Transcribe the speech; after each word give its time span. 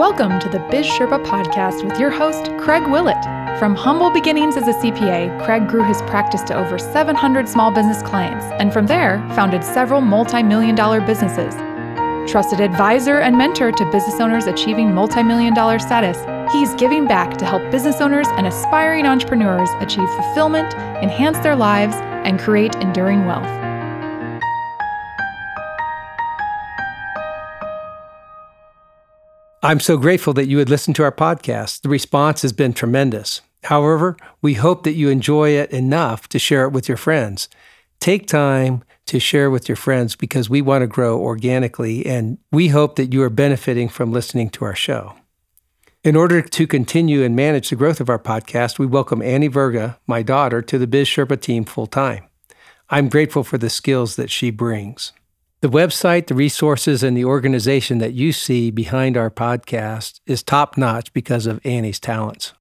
Welcome 0.00 0.40
to 0.40 0.48
the 0.48 0.60
Biz 0.70 0.86
Sherpa 0.86 1.22
podcast 1.26 1.84
with 1.84 2.00
your 2.00 2.08
host, 2.08 2.50
Craig 2.56 2.84
Willett. 2.86 3.22
From 3.58 3.74
humble 3.74 4.10
beginnings 4.10 4.56
as 4.56 4.66
a 4.66 4.72
CPA, 4.72 5.44
Craig 5.44 5.68
grew 5.68 5.84
his 5.84 6.00
practice 6.06 6.40
to 6.44 6.54
over 6.54 6.78
700 6.78 7.46
small 7.46 7.70
business 7.70 8.00
clients, 8.00 8.46
and 8.58 8.72
from 8.72 8.86
there, 8.86 9.18
founded 9.34 9.62
several 9.62 10.00
multi 10.00 10.42
million 10.42 10.74
dollar 10.74 11.02
businesses. 11.02 11.54
Trusted 12.32 12.60
advisor 12.62 13.18
and 13.18 13.36
mentor 13.36 13.72
to 13.72 13.90
business 13.92 14.18
owners 14.20 14.46
achieving 14.46 14.94
multi 14.94 15.22
million 15.22 15.52
dollar 15.52 15.78
status, 15.78 16.16
he's 16.50 16.72
giving 16.76 17.06
back 17.06 17.36
to 17.36 17.44
help 17.44 17.70
business 17.70 18.00
owners 18.00 18.26
and 18.38 18.46
aspiring 18.46 19.04
entrepreneurs 19.04 19.68
achieve 19.80 20.08
fulfillment, 20.12 20.72
enhance 21.04 21.38
their 21.40 21.56
lives, 21.56 21.96
and 22.24 22.40
create 22.40 22.74
enduring 22.76 23.26
wealth. 23.26 23.69
I'm 29.62 29.78
so 29.78 29.98
grateful 29.98 30.32
that 30.34 30.46
you 30.46 30.56
would 30.56 30.70
listen 30.70 30.94
to 30.94 31.02
our 31.02 31.12
podcast. 31.12 31.82
The 31.82 31.90
response 31.90 32.40
has 32.40 32.52
been 32.54 32.72
tremendous. 32.72 33.42
However, 33.64 34.16
we 34.40 34.54
hope 34.54 34.84
that 34.84 34.94
you 34.94 35.10
enjoy 35.10 35.50
it 35.50 35.70
enough 35.70 36.30
to 36.30 36.38
share 36.38 36.64
it 36.64 36.72
with 36.72 36.88
your 36.88 36.96
friends. 36.96 37.50
Take 37.98 38.26
time 38.26 38.82
to 39.04 39.20
share 39.20 39.50
with 39.50 39.68
your 39.68 39.76
friends 39.76 40.16
because 40.16 40.48
we 40.48 40.62
want 40.62 40.80
to 40.80 40.86
grow 40.86 41.20
organically 41.20 42.06
and 42.06 42.38
we 42.50 42.68
hope 42.68 42.96
that 42.96 43.12
you 43.12 43.22
are 43.22 43.28
benefiting 43.28 43.90
from 43.90 44.12
listening 44.12 44.48
to 44.48 44.64
our 44.64 44.74
show. 44.74 45.12
In 46.02 46.16
order 46.16 46.40
to 46.40 46.66
continue 46.66 47.22
and 47.22 47.36
manage 47.36 47.68
the 47.68 47.76
growth 47.76 48.00
of 48.00 48.08
our 48.08 48.18
podcast, 48.18 48.78
we 48.78 48.86
welcome 48.86 49.20
Annie 49.20 49.50
Virga, 49.50 49.98
my 50.06 50.22
daughter, 50.22 50.62
to 50.62 50.78
the 50.78 50.86
Biz 50.86 51.06
Sherpa 51.06 51.38
team 51.38 51.66
full 51.66 51.86
time. 51.86 52.24
I'm 52.88 53.10
grateful 53.10 53.44
for 53.44 53.58
the 53.58 53.68
skills 53.68 54.16
that 54.16 54.30
she 54.30 54.50
brings. 54.50 55.12
The 55.62 55.68
website, 55.68 56.28
the 56.28 56.34
resources, 56.34 57.02
and 57.02 57.14
the 57.14 57.26
organization 57.26 57.98
that 57.98 58.14
you 58.14 58.32
see 58.32 58.70
behind 58.70 59.18
our 59.18 59.30
podcast 59.30 60.20
is 60.24 60.42
top 60.42 60.78
notch 60.78 61.12
because 61.12 61.46
of 61.46 61.60
Annie's 61.66 62.00
talents. 62.00 62.54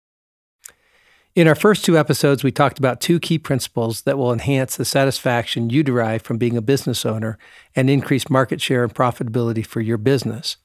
In 1.33 1.47
our 1.47 1.55
first 1.55 1.85
two 1.85 1.97
episodes, 1.97 2.43
we 2.43 2.51
talked 2.51 2.77
about 2.77 2.99
two 2.99 3.17
key 3.17 3.39
principles 3.39 4.01
that 4.01 4.17
will 4.17 4.33
enhance 4.33 4.75
the 4.75 4.83
satisfaction 4.83 5.69
you 5.69 5.81
derive 5.81 6.23
from 6.23 6.37
being 6.37 6.57
a 6.57 6.61
business 6.61 7.05
owner 7.05 7.37
and 7.73 7.89
increase 7.89 8.29
market 8.29 8.59
share 8.59 8.83
and 8.83 8.93
profitability 8.93 9.65
for 9.65 9.79
your 9.79 9.97
business. 9.97 10.57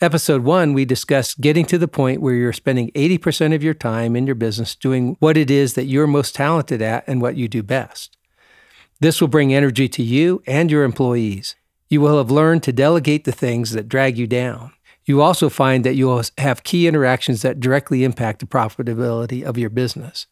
Episode 0.00 0.44
one, 0.44 0.74
we 0.74 0.84
discussed 0.84 1.40
getting 1.40 1.64
to 1.64 1.78
the 1.78 1.88
point 1.88 2.22
where 2.22 2.34
you're 2.34 2.52
spending 2.52 2.92
80% 2.92 3.56
of 3.56 3.64
your 3.64 3.74
time 3.74 4.14
in 4.14 4.24
your 4.24 4.36
business 4.36 4.76
doing 4.76 5.16
what 5.18 5.36
it 5.36 5.50
is 5.50 5.74
that 5.74 5.86
you're 5.86 6.06
most 6.06 6.36
talented 6.36 6.80
at 6.80 7.02
and 7.08 7.20
what 7.20 7.34
you 7.34 7.48
do 7.48 7.64
best. 7.64 8.16
This 9.00 9.20
will 9.20 9.26
bring 9.26 9.52
energy 9.52 9.88
to 9.88 10.02
you 10.04 10.44
and 10.46 10.70
your 10.70 10.84
employees. 10.84 11.56
You 11.92 12.00
will 12.00 12.16
have 12.16 12.30
learned 12.30 12.62
to 12.62 12.72
delegate 12.72 13.24
the 13.24 13.32
things 13.32 13.72
that 13.72 13.86
drag 13.86 14.16
you 14.16 14.26
down. 14.26 14.72
You 15.04 15.20
also 15.20 15.50
find 15.50 15.84
that 15.84 15.94
you 15.94 16.06
will 16.06 16.22
have 16.38 16.64
key 16.64 16.86
interactions 16.88 17.42
that 17.42 17.60
directly 17.60 18.02
impact 18.02 18.40
the 18.40 18.46
profitability 18.46 19.42
of 19.42 19.58
your 19.58 19.68
business. 19.68 20.26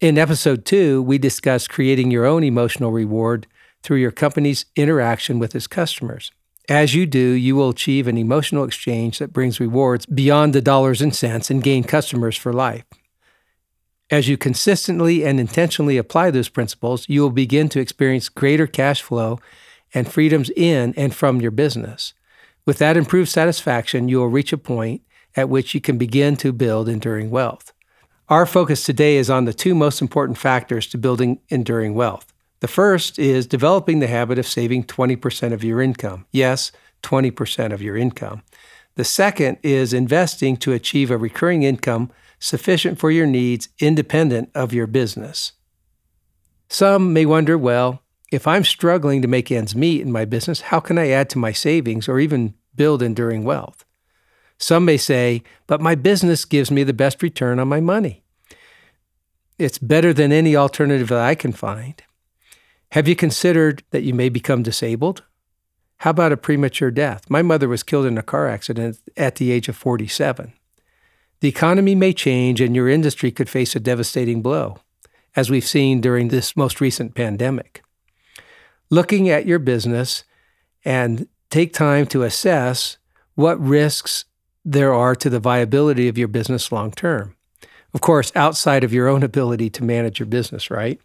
In 0.00 0.18
episode 0.18 0.64
two, 0.64 1.00
we 1.00 1.16
discuss 1.16 1.68
creating 1.68 2.10
your 2.10 2.26
own 2.26 2.42
emotional 2.42 2.90
reward 2.90 3.46
through 3.84 3.98
your 3.98 4.10
company's 4.10 4.66
interaction 4.74 5.38
with 5.38 5.54
its 5.54 5.68
customers. 5.68 6.32
As 6.68 6.92
you 6.92 7.06
do, 7.06 7.20
you 7.20 7.54
will 7.54 7.68
achieve 7.68 8.08
an 8.08 8.18
emotional 8.18 8.64
exchange 8.64 9.20
that 9.20 9.32
brings 9.32 9.60
rewards 9.60 10.06
beyond 10.06 10.56
the 10.56 10.60
dollars 10.60 11.00
and 11.00 11.14
cents 11.14 11.52
and 11.52 11.62
gain 11.62 11.84
customers 11.84 12.36
for 12.36 12.52
life. 12.52 12.82
As 14.10 14.28
you 14.28 14.36
consistently 14.36 15.24
and 15.24 15.38
intentionally 15.38 15.98
apply 15.98 16.32
those 16.32 16.48
principles, 16.48 17.08
you 17.08 17.20
will 17.20 17.30
begin 17.30 17.68
to 17.68 17.78
experience 17.78 18.28
greater 18.28 18.66
cash 18.66 19.02
flow 19.02 19.38
and 19.94 20.10
freedoms 20.10 20.50
in 20.56 20.94
and 20.96 21.14
from 21.14 21.40
your 21.40 21.50
business. 21.50 22.14
With 22.66 22.78
that 22.78 22.96
improved 22.96 23.30
satisfaction, 23.30 24.08
you 24.08 24.18
will 24.18 24.28
reach 24.28 24.52
a 24.52 24.58
point 24.58 25.02
at 25.36 25.48
which 25.48 25.74
you 25.74 25.80
can 25.80 25.98
begin 25.98 26.36
to 26.36 26.52
build 26.52 26.88
enduring 26.88 27.30
wealth. 27.30 27.72
Our 28.28 28.46
focus 28.46 28.84
today 28.84 29.16
is 29.16 29.30
on 29.30 29.44
the 29.44 29.54
two 29.54 29.74
most 29.74 30.00
important 30.00 30.38
factors 30.38 30.86
to 30.88 30.98
building 30.98 31.40
enduring 31.48 31.94
wealth. 31.94 32.32
The 32.60 32.68
first 32.68 33.18
is 33.18 33.46
developing 33.46 34.00
the 34.00 34.06
habit 34.06 34.38
of 34.38 34.46
saving 34.46 34.84
20% 34.84 35.52
of 35.52 35.64
your 35.64 35.80
income. 35.80 36.26
Yes, 36.30 36.70
20% 37.02 37.72
of 37.72 37.82
your 37.82 37.96
income. 37.96 38.42
The 38.96 39.04
second 39.04 39.58
is 39.62 39.92
investing 39.92 40.56
to 40.58 40.72
achieve 40.72 41.10
a 41.10 41.16
recurring 41.16 41.62
income 41.62 42.10
sufficient 42.38 42.98
for 42.98 43.10
your 43.10 43.26
needs 43.26 43.68
independent 43.78 44.50
of 44.54 44.72
your 44.72 44.86
business. 44.86 45.52
Some 46.68 47.12
may 47.12 47.26
wonder 47.26 47.56
well, 47.56 48.02
if 48.30 48.46
I'm 48.46 48.64
struggling 48.64 49.22
to 49.22 49.28
make 49.28 49.50
ends 49.50 49.74
meet 49.74 50.00
in 50.00 50.12
my 50.12 50.24
business, 50.24 50.62
how 50.62 50.80
can 50.80 50.98
I 50.98 51.08
add 51.08 51.28
to 51.30 51.38
my 51.38 51.52
savings 51.52 52.08
or 52.08 52.20
even 52.20 52.54
build 52.74 53.02
enduring 53.02 53.44
wealth? 53.44 53.84
Some 54.58 54.84
may 54.84 54.96
say, 54.96 55.42
but 55.66 55.80
my 55.80 55.94
business 55.94 56.44
gives 56.44 56.70
me 56.70 56.84
the 56.84 56.92
best 56.92 57.22
return 57.22 57.58
on 57.58 57.68
my 57.68 57.80
money. 57.80 58.22
It's 59.58 59.78
better 59.78 60.12
than 60.12 60.32
any 60.32 60.54
alternative 60.54 61.08
that 61.08 61.20
I 61.20 61.34
can 61.34 61.52
find. 61.52 62.02
Have 62.92 63.08
you 63.08 63.16
considered 63.16 63.82
that 63.90 64.02
you 64.02 64.14
may 64.14 64.28
become 64.28 64.62
disabled? 64.62 65.24
How 65.98 66.10
about 66.10 66.32
a 66.32 66.36
premature 66.36 66.90
death? 66.90 67.28
My 67.28 67.42
mother 67.42 67.68
was 67.68 67.82
killed 67.82 68.06
in 68.06 68.16
a 68.16 68.22
car 68.22 68.48
accident 68.48 68.98
at 69.16 69.36
the 69.36 69.50
age 69.50 69.68
of 69.68 69.76
47. 69.76 70.52
The 71.40 71.48
economy 71.48 71.94
may 71.94 72.12
change 72.12 72.60
and 72.60 72.76
your 72.76 72.88
industry 72.88 73.30
could 73.30 73.48
face 73.48 73.74
a 73.74 73.80
devastating 73.80 74.40
blow, 74.40 74.78
as 75.36 75.50
we've 75.50 75.66
seen 75.66 76.00
during 76.00 76.28
this 76.28 76.56
most 76.56 76.80
recent 76.80 77.14
pandemic 77.14 77.82
looking 78.90 79.28
at 79.28 79.46
your 79.46 79.58
business 79.58 80.24
and 80.84 81.28
take 81.48 81.72
time 81.72 82.06
to 82.06 82.22
assess 82.22 82.98
what 83.34 83.60
risks 83.60 84.24
there 84.64 84.92
are 84.92 85.14
to 85.16 85.30
the 85.30 85.40
viability 85.40 86.08
of 86.08 86.18
your 86.18 86.28
business 86.28 86.70
long 86.70 86.90
term. 86.90 87.34
Of 87.94 88.00
course, 88.00 88.30
outside 88.34 88.84
of 88.84 88.92
your 88.92 89.08
own 89.08 89.22
ability 89.22 89.70
to 89.70 89.84
manage 89.84 90.18
your 90.18 90.26
business, 90.26 90.70
right? 90.70 91.00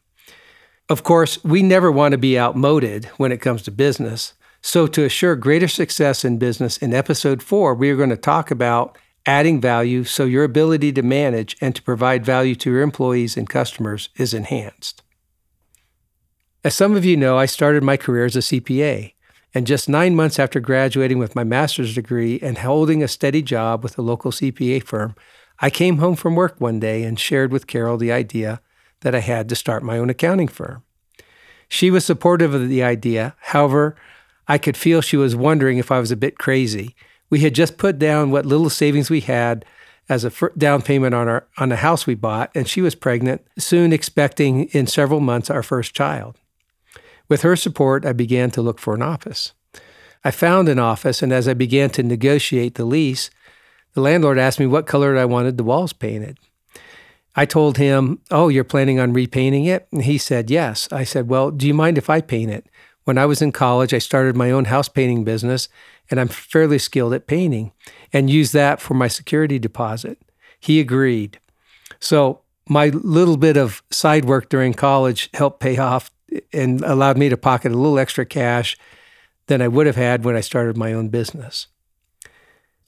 Of 0.88 1.03
course, 1.03 1.44
we 1.44 1.63
never 1.63 1.91
want 1.91 2.12
to 2.12 2.18
be 2.18 2.38
outmoded 2.38 3.06
when 3.18 3.31
it 3.31 3.41
comes 3.41 3.63
to 3.63 3.72
business. 3.72 4.34
So, 4.62 4.88
to 4.88 5.03
assure 5.06 5.35
greater 5.35 5.67
success 5.67 6.23
in 6.23 6.38
business, 6.38 6.78
in 6.78 6.94
episode 6.94 7.41
four, 7.41 7.73
we 7.73 7.90
are 7.90 7.96
going 7.96 8.09
to 8.09 8.17
talk 8.17 8.52
about 8.52 8.97
adding 9.25 9.59
value 9.59 10.03
so 10.03 10.25
your 10.25 10.44
ability 10.44 10.91
to 10.94 11.02
manage 11.02 11.56
and 11.59 11.75
to 11.75 11.81
provide 11.81 12.23
value 12.23 12.56
to 12.56 12.72
your 12.72 12.81
employees 12.81 13.38
and 13.38 13.50
customers 13.50 14.09
is 14.17 14.34
enhanced. 14.34 15.02
As 16.65 16.73
some 16.73 16.95
of 16.95 17.05
you 17.05 17.15
know, 17.15 17.37
I 17.37 17.45
started 17.45 17.83
my 17.83 17.95
career 17.95 18.25
as 18.25 18.35
a 18.35 18.39
CPA, 18.39 19.13
and 19.53 19.67
just 19.67 19.87
nine 19.87 20.15
months 20.15 20.39
after 20.39 20.59
graduating 20.59 21.19
with 21.19 21.35
my 21.35 21.43
master's 21.43 21.93
degree 21.93 22.39
and 22.41 22.57
holding 22.57 23.03
a 23.03 23.07
steady 23.07 23.43
job 23.43 23.83
with 23.83 23.99
a 23.99 24.01
local 24.01 24.31
CPA 24.31 24.81
firm, 24.81 25.13
I 25.59 25.69
came 25.69 25.99
home 25.99 26.15
from 26.15 26.33
work 26.33 26.59
one 26.59 26.79
day 26.79 27.03
and 27.03 27.19
shared 27.19 27.51
with 27.51 27.67
Carol 27.67 27.97
the 27.97 28.11
idea 28.11 28.61
that 29.01 29.13
I 29.13 29.19
had 29.19 29.47
to 29.49 29.55
start 29.55 29.83
my 29.83 29.99
own 29.99 30.09
accounting 30.09 30.47
firm. 30.47 30.81
She 31.69 31.91
was 31.91 32.03
supportive 32.03 32.55
of 32.55 32.67
the 32.67 32.81
idea. 32.81 33.35
However, 33.41 33.95
I 34.47 34.57
could 34.57 34.75
feel 34.75 35.01
she 35.01 35.17
was 35.17 35.35
wondering 35.35 35.77
if 35.77 35.91
I 35.91 35.99
was 35.99 36.09
a 36.09 36.17
bit 36.17 36.39
crazy. 36.39 36.95
We 37.29 37.41
had 37.41 37.53
just 37.53 37.77
put 37.77 37.99
down 37.99 38.31
what 38.31 38.47
little 38.47 38.71
savings 38.71 39.11
we 39.11 39.21
had 39.21 39.65
as 40.09 40.25
a 40.25 40.31
down 40.57 40.81
payment 40.81 41.13
on 41.13 41.27
our 41.27 41.45
on 41.59 41.71
a 41.71 41.75
house 41.75 42.07
we 42.07 42.15
bought, 42.15 42.49
and 42.55 42.67
she 42.67 42.81
was 42.81 42.95
pregnant, 42.95 43.45
soon 43.55 43.93
expecting 43.93 44.63
in 44.69 44.87
several 44.87 45.19
months 45.19 45.51
our 45.51 45.61
first 45.61 45.93
child. 45.93 46.39
With 47.27 47.41
her 47.41 47.55
support, 47.55 48.05
I 48.05 48.13
began 48.13 48.51
to 48.51 48.61
look 48.61 48.79
for 48.79 48.95
an 48.95 49.01
office. 49.01 49.53
I 50.23 50.31
found 50.31 50.69
an 50.69 50.79
office, 50.79 51.21
and 51.21 51.31
as 51.31 51.47
I 51.47 51.53
began 51.53 51.89
to 51.91 52.03
negotiate 52.03 52.75
the 52.75 52.85
lease, 52.85 53.29
the 53.93 54.01
landlord 54.01 54.37
asked 54.37 54.59
me 54.59 54.65
what 54.65 54.87
color 54.87 55.17
I 55.17 55.25
wanted 55.25 55.57
the 55.57 55.63
walls 55.63 55.93
painted. 55.93 56.39
I 57.35 57.45
told 57.45 57.77
him, 57.77 58.19
Oh, 58.31 58.47
you're 58.47 58.63
planning 58.63 58.99
on 58.99 59.13
repainting 59.13 59.65
it? 59.65 59.87
And 59.91 60.03
he 60.03 60.17
said, 60.17 60.49
Yes. 60.49 60.87
I 60.91 61.03
said, 61.03 61.27
Well, 61.27 61.51
do 61.51 61.67
you 61.67 61.73
mind 61.73 61.97
if 61.97 62.09
I 62.09 62.21
paint 62.21 62.51
it? 62.51 62.67
When 63.03 63.17
I 63.17 63.25
was 63.25 63.41
in 63.41 63.51
college, 63.51 63.93
I 63.93 63.99
started 63.99 64.35
my 64.35 64.51
own 64.51 64.65
house 64.65 64.89
painting 64.89 65.23
business, 65.23 65.69
and 66.09 66.19
I'm 66.19 66.27
fairly 66.27 66.79
skilled 66.79 67.13
at 67.13 67.28
painting 67.28 67.71
and 68.11 68.29
used 68.29 68.53
that 68.53 68.81
for 68.81 68.93
my 68.93 69.07
security 69.07 69.59
deposit. 69.59 70.19
He 70.59 70.79
agreed. 70.79 71.39
So, 71.99 72.41
my 72.67 72.87
little 72.89 73.37
bit 73.37 73.57
of 73.57 73.83
side 73.91 74.25
work 74.25 74.49
during 74.49 74.73
college 74.73 75.29
helped 75.35 75.59
pay 75.59 75.78
off 75.78 76.09
and 76.53 76.82
allowed 76.84 77.17
me 77.17 77.29
to 77.29 77.37
pocket 77.37 77.72
a 77.72 77.78
little 77.78 77.99
extra 77.99 78.26
cash 78.26 78.78
than 79.47 79.61
I 79.61 79.67
would 79.67 79.85
have 79.85 79.96
had 79.96 80.23
when 80.23 80.35
I 80.35 80.41
started 80.41 80.78
my 80.78 80.93
own 80.93 81.09
business. 81.09 81.67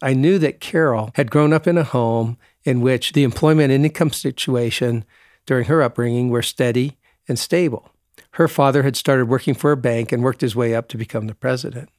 I 0.01 0.13
knew 0.13 0.37
that 0.39 0.59
Carol 0.59 1.11
had 1.15 1.31
grown 1.31 1.53
up 1.53 1.67
in 1.67 1.77
a 1.77 1.83
home 1.83 2.37
in 2.63 2.81
which 2.81 3.13
the 3.13 3.23
employment 3.23 3.71
and 3.71 3.85
income 3.85 4.11
situation 4.11 5.05
during 5.45 5.65
her 5.65 5.81
upbringing 5.81 6.29
were 6.29 6.41
steady 6.41 6.97
and 7.27 7.39
stable. 7.39 7.89
Her 8.31 8.47
father 8.47 8.83
had 8.83 8.95
started 8.95 9.27
working 9.27 9.55
for 9.55 9.71
a 9.71 9.77
bank 9.77 10.11
and 10.11 10.23
worked 10.23 10.41
his 10.41 10.55
way 10.55 10.75
up 10.75 10.87
to 10.89 10.97
become 10.97 11.27
the 11.27 11.35
president. 11.35 11.89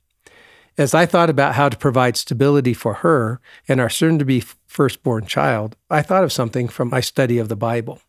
As 0.77 0.95
I 0.95 1.07
thought 1.07 1.31
about 1.31 1.57
how 1.57 1.69
to 1.69 1.77
provide 1.77 2.17
stability 2.17 2.73
for 2.73 2.95
her 2.95 3.41
and 3.67 3.81
our 3.81 3.91
soon 3.91 4.19
to 4.21 4.25
be 4.25 4.45
firstborn 4.69 5.27
child, 5.27 5.75
I 5.91 6.03
thought 6.03 6.23
of 6.23 6.33
something 6.33 6.69
from 6.69 6.91
my 6.91 7.01
study 7.01 7.39
of 7.39 7.49
the 7.49 7.57
Bible. 7.57 8.01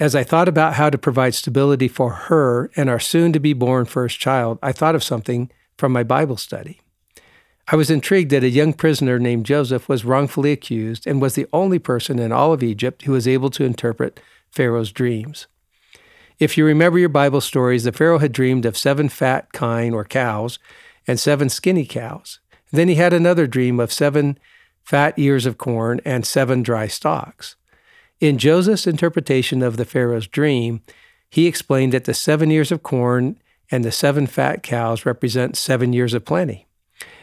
As 0.00 0.14
I 0.14 0.24
thought 0.24 0.48
about 0.48 0.74
how 0.74 0.90
to 0.90 0.98
provide 0.98 1.34
stability 1.34 1.88
for 1.88 2.10
her 2.10 2.70
and 2.76 2.88
our 2.88 3.00
soon 3.00 3.32
to 3.32 3.40
be 3.40 3.52
born 3.52 3.84
first 3.84 4.18
child, 4.18 4.58
I 4.62 4.72
thought 4.72 4.94
of 4.94 5.04
something 5.04 5.50
from 5.76 5.92
my 5.92 6.02
Bible 6.02 6.36
study. 6.36 6.80
I 7.68 7.76
was 7.76 7.90
intrigued 7.90 8.30
that 8.30 8.42
a 8.42 8.50
young 8.50 8.72
prisoner 8.72 9.18
named 9.18 9.46
Joseph 9.46 9.88
was 9.88 10.04
wrongfully 10.04 10.52
accused 10.52 11.06
and 11.06 11.22
was 11.22 11.34
the 11.34 11.46
only 11.52 11.78
person 11.78 12.18
in 12.18 12.32
all 12.32 12.52
of 12.52 12.62
Egypt 12.62 13.02
who 13.02 13.12
was 13.12 13.28
able 13.28 13.50
to 13.50 13.64
interpret 13.64 14.18
Pharaoh's 14.50 14.92
dreams. 14.92 15.46
If 16.38 16.58
you 16.58 16.64
remember 16.64 16.98
your 16.98 17.08
Bible 17.08 17.40
stories, 17.40 17.84
the 17.84 17.92
Pharaoh 17.92 18.18
had 18.18 18.32
dreamed 18.32 18.66
of 18.66 18.76
seven 18.76 19.08
fat 19.08 19.52
kine 19.52 19.94
or 19.94 20.04
cows 20.04 20.58
and 21.06 21.20
seven 21.20 21.48
skinny 21.48 21.86
cows. 21.86 22.40
Then 22.72 22.88
he 22.88 22.96
had 22.96 23.12
another 23.12 23.46
dream 23.46 23.78
of 23.78 23.92
seven 23.92 24.38
fat 24.84 25.14
ears 25.16 25.46
of 25.46 25.58
corn 25.58 26.00
and 26.04 26.26
seven 26.26 26.62
dry 26.62 26.88
stalks. 26.88 27.54
In 28.22 28.38
Joseph's 28.38 28.86
interpretation 28.86 29.64
of 29.64 29.76
the 29.76 29.84
Pharaoh's 29.84 30.28
dream, 30.28 30.82
he 31.28 31.48
explained 31.48 31.92
that 31.92 32.04
the 32.04 32.14
seven 32.14 32.52
ears 32.52 32.70
of 32.70 32.84
corn 32.84 33.36
and 33.68 33.84
the 33.84 33.90
seven 33.90 34.28
fat 34.28 34.62
cows 34.62 35.04
represent 35.04 35.56
seven 35.56 35.92
years 35.92 36.14
of 36.14 36.24
plenty, 36.24 36.68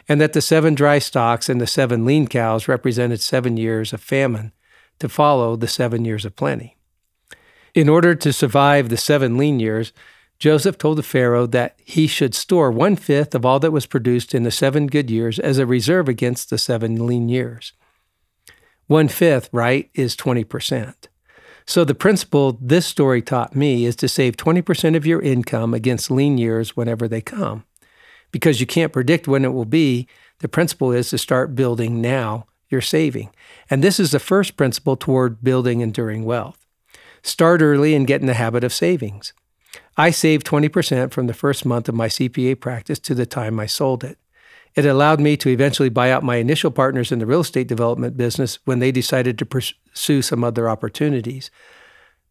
and 0.10 0.20
that 0.20 0.34
the 0.34 0.42
seven 0.42 0.76
dry 0.76 1.00
stalks 1.00 1.48
and 1.48 1.62
the 1.62 1.68
seven 1.68 2.04
lean 2.04 2.28
cows 2.28 2.68
represented 2.68 3.22
seven 3.22 3.56
years 3.56 3.94
of 3.94 4.02
famine 4.02 4.52
to 5.00 5.08
follow 5.08 5.56
the 5.56 5.70
seven 5.70 6.04
years 6.04 6.26
of 6.26 6.36
plenty. 6.36 6.76
In 7.74 7.88
order 7.88 8.14
to 8.14 8.34
survive 8.34 8.90
the 8.90 8.98
seven 8.98 9.38
lean 9.38 9.62
years, 9.62 9.94
Joseph 10.38 10.78
told 10.78 10.98
the 10.98 11.04
Pharaoh 11.04 11.46
that 11.46 11.80
he 11.82 12.08
should 12.08 12.36
store 12.36 12.72
one 12.74 12.98
fifth 12.98 13.34
of 13.34 13.46
all 13.46 13.62
that 13.62 13.72
was 13.72 13.86
produced 13.86 14.36
in 14.36 14.44
the 14.44 14.52
seven 14.52 14.86
good 14.86 15.10
years 15.10 15.40
as 15.40 15.60
a 15.60 15.66
reserve 15.66 16.10
against 16.10 16.50
the 16.50 16.58
seven 16.58 17.08
lean 17.08 17.30
years. 17.30 17.72
One 18.90 19.08
fifth, 19.08 19.50
right, 19.52 19.88
is 19.94 20.16
20%. 20.16 20.96
So 21.68 21.86
the 21.86 21.94
principle 21.94 22.58
this 22.60 22.88
story 22.88 23.22
taught 23.22 23.56
me 23.56 23.86
is 23.86 23.96
to 23.98 24.08
save 24.08 24.36
20% 24.36 24.98
of 24.98 25.06
your 25.06 25.22
income 25.22 25.76
against 25.76 26.10
lean 26.10 26.40
years 26.40 26.76
whenever 26.76 27.08
they 27.08 27.22
come. 27.22 27.66
Because 28.32 28.60
you 28.60 28.66
can't 28.66 28.92
predict 28.92 29.28
when 29.28 29.46
it 29.46 29.54
will 29.54 29.66
be, 29.66 30.08
the 30.40 30.50
principle 30.50 30.92
is 30.92 31.12
to 31.12 31.20
start 31.20 31.54
building 31.54 32.02
now 32.02 32.48
you're 32.68 32.82
saving. 32.82 33.30
And 33.70 33.84
this 33.84 34.00
is 34.00 34.10
the 34.10 34.18
first 34.18 34.58
principle 34.58 34.96
toward 34.96 35.44
building 35.44 35.82
enduring 35.82 36.26
wealth. 36.26 36.58
Start 37.22 37.62
early 37.62 37.94
and 37.94 38.08
get 38.08 38.22
in 38.22 38.28
the 38.28 38.34
habit 38.34 38.64
of 38.64 38.74
savings. 38.74 39.34
I 39.98 40.10
saved 40.10 40.48
20% 40.48 41.12
from 41.12 41.28
the 41.28 41.36
first 41.36 41.64
month 41.64 41.90
of 41.90 41.94
my 41.94 42.08
CPA 42.08 42.60
practice 42.60 42.98
to 42.98 43.14
the 43.14 43.28
time 43.28 43.60
I 43.60 43.68
sold 43.68 44.04
it. 44.04 44.18
It 44.80 44.86
allowed 44.86 45.20
me 45.20 45.36
to 45.36 45.50
eventually 45.50 45.90
buy 45.90 46.10
out 46.10 46.24
my 46.24 46.38
initial 46.38 46.72
partners 46.72 47.12
in 47.12 47.20
the 47.20 47.26
real 47.26 47.42
estate 47.42 47.68
development 47.68 48.16
business 48.16 48.60
when 48.64 48.80
they 48.80 48.94
decided 48.94 49.38
to 49.38 49.46
pursue 49.46 50.22
some 50.22 50.42
other 50.42 50.70
opportunities. 50.70 51.52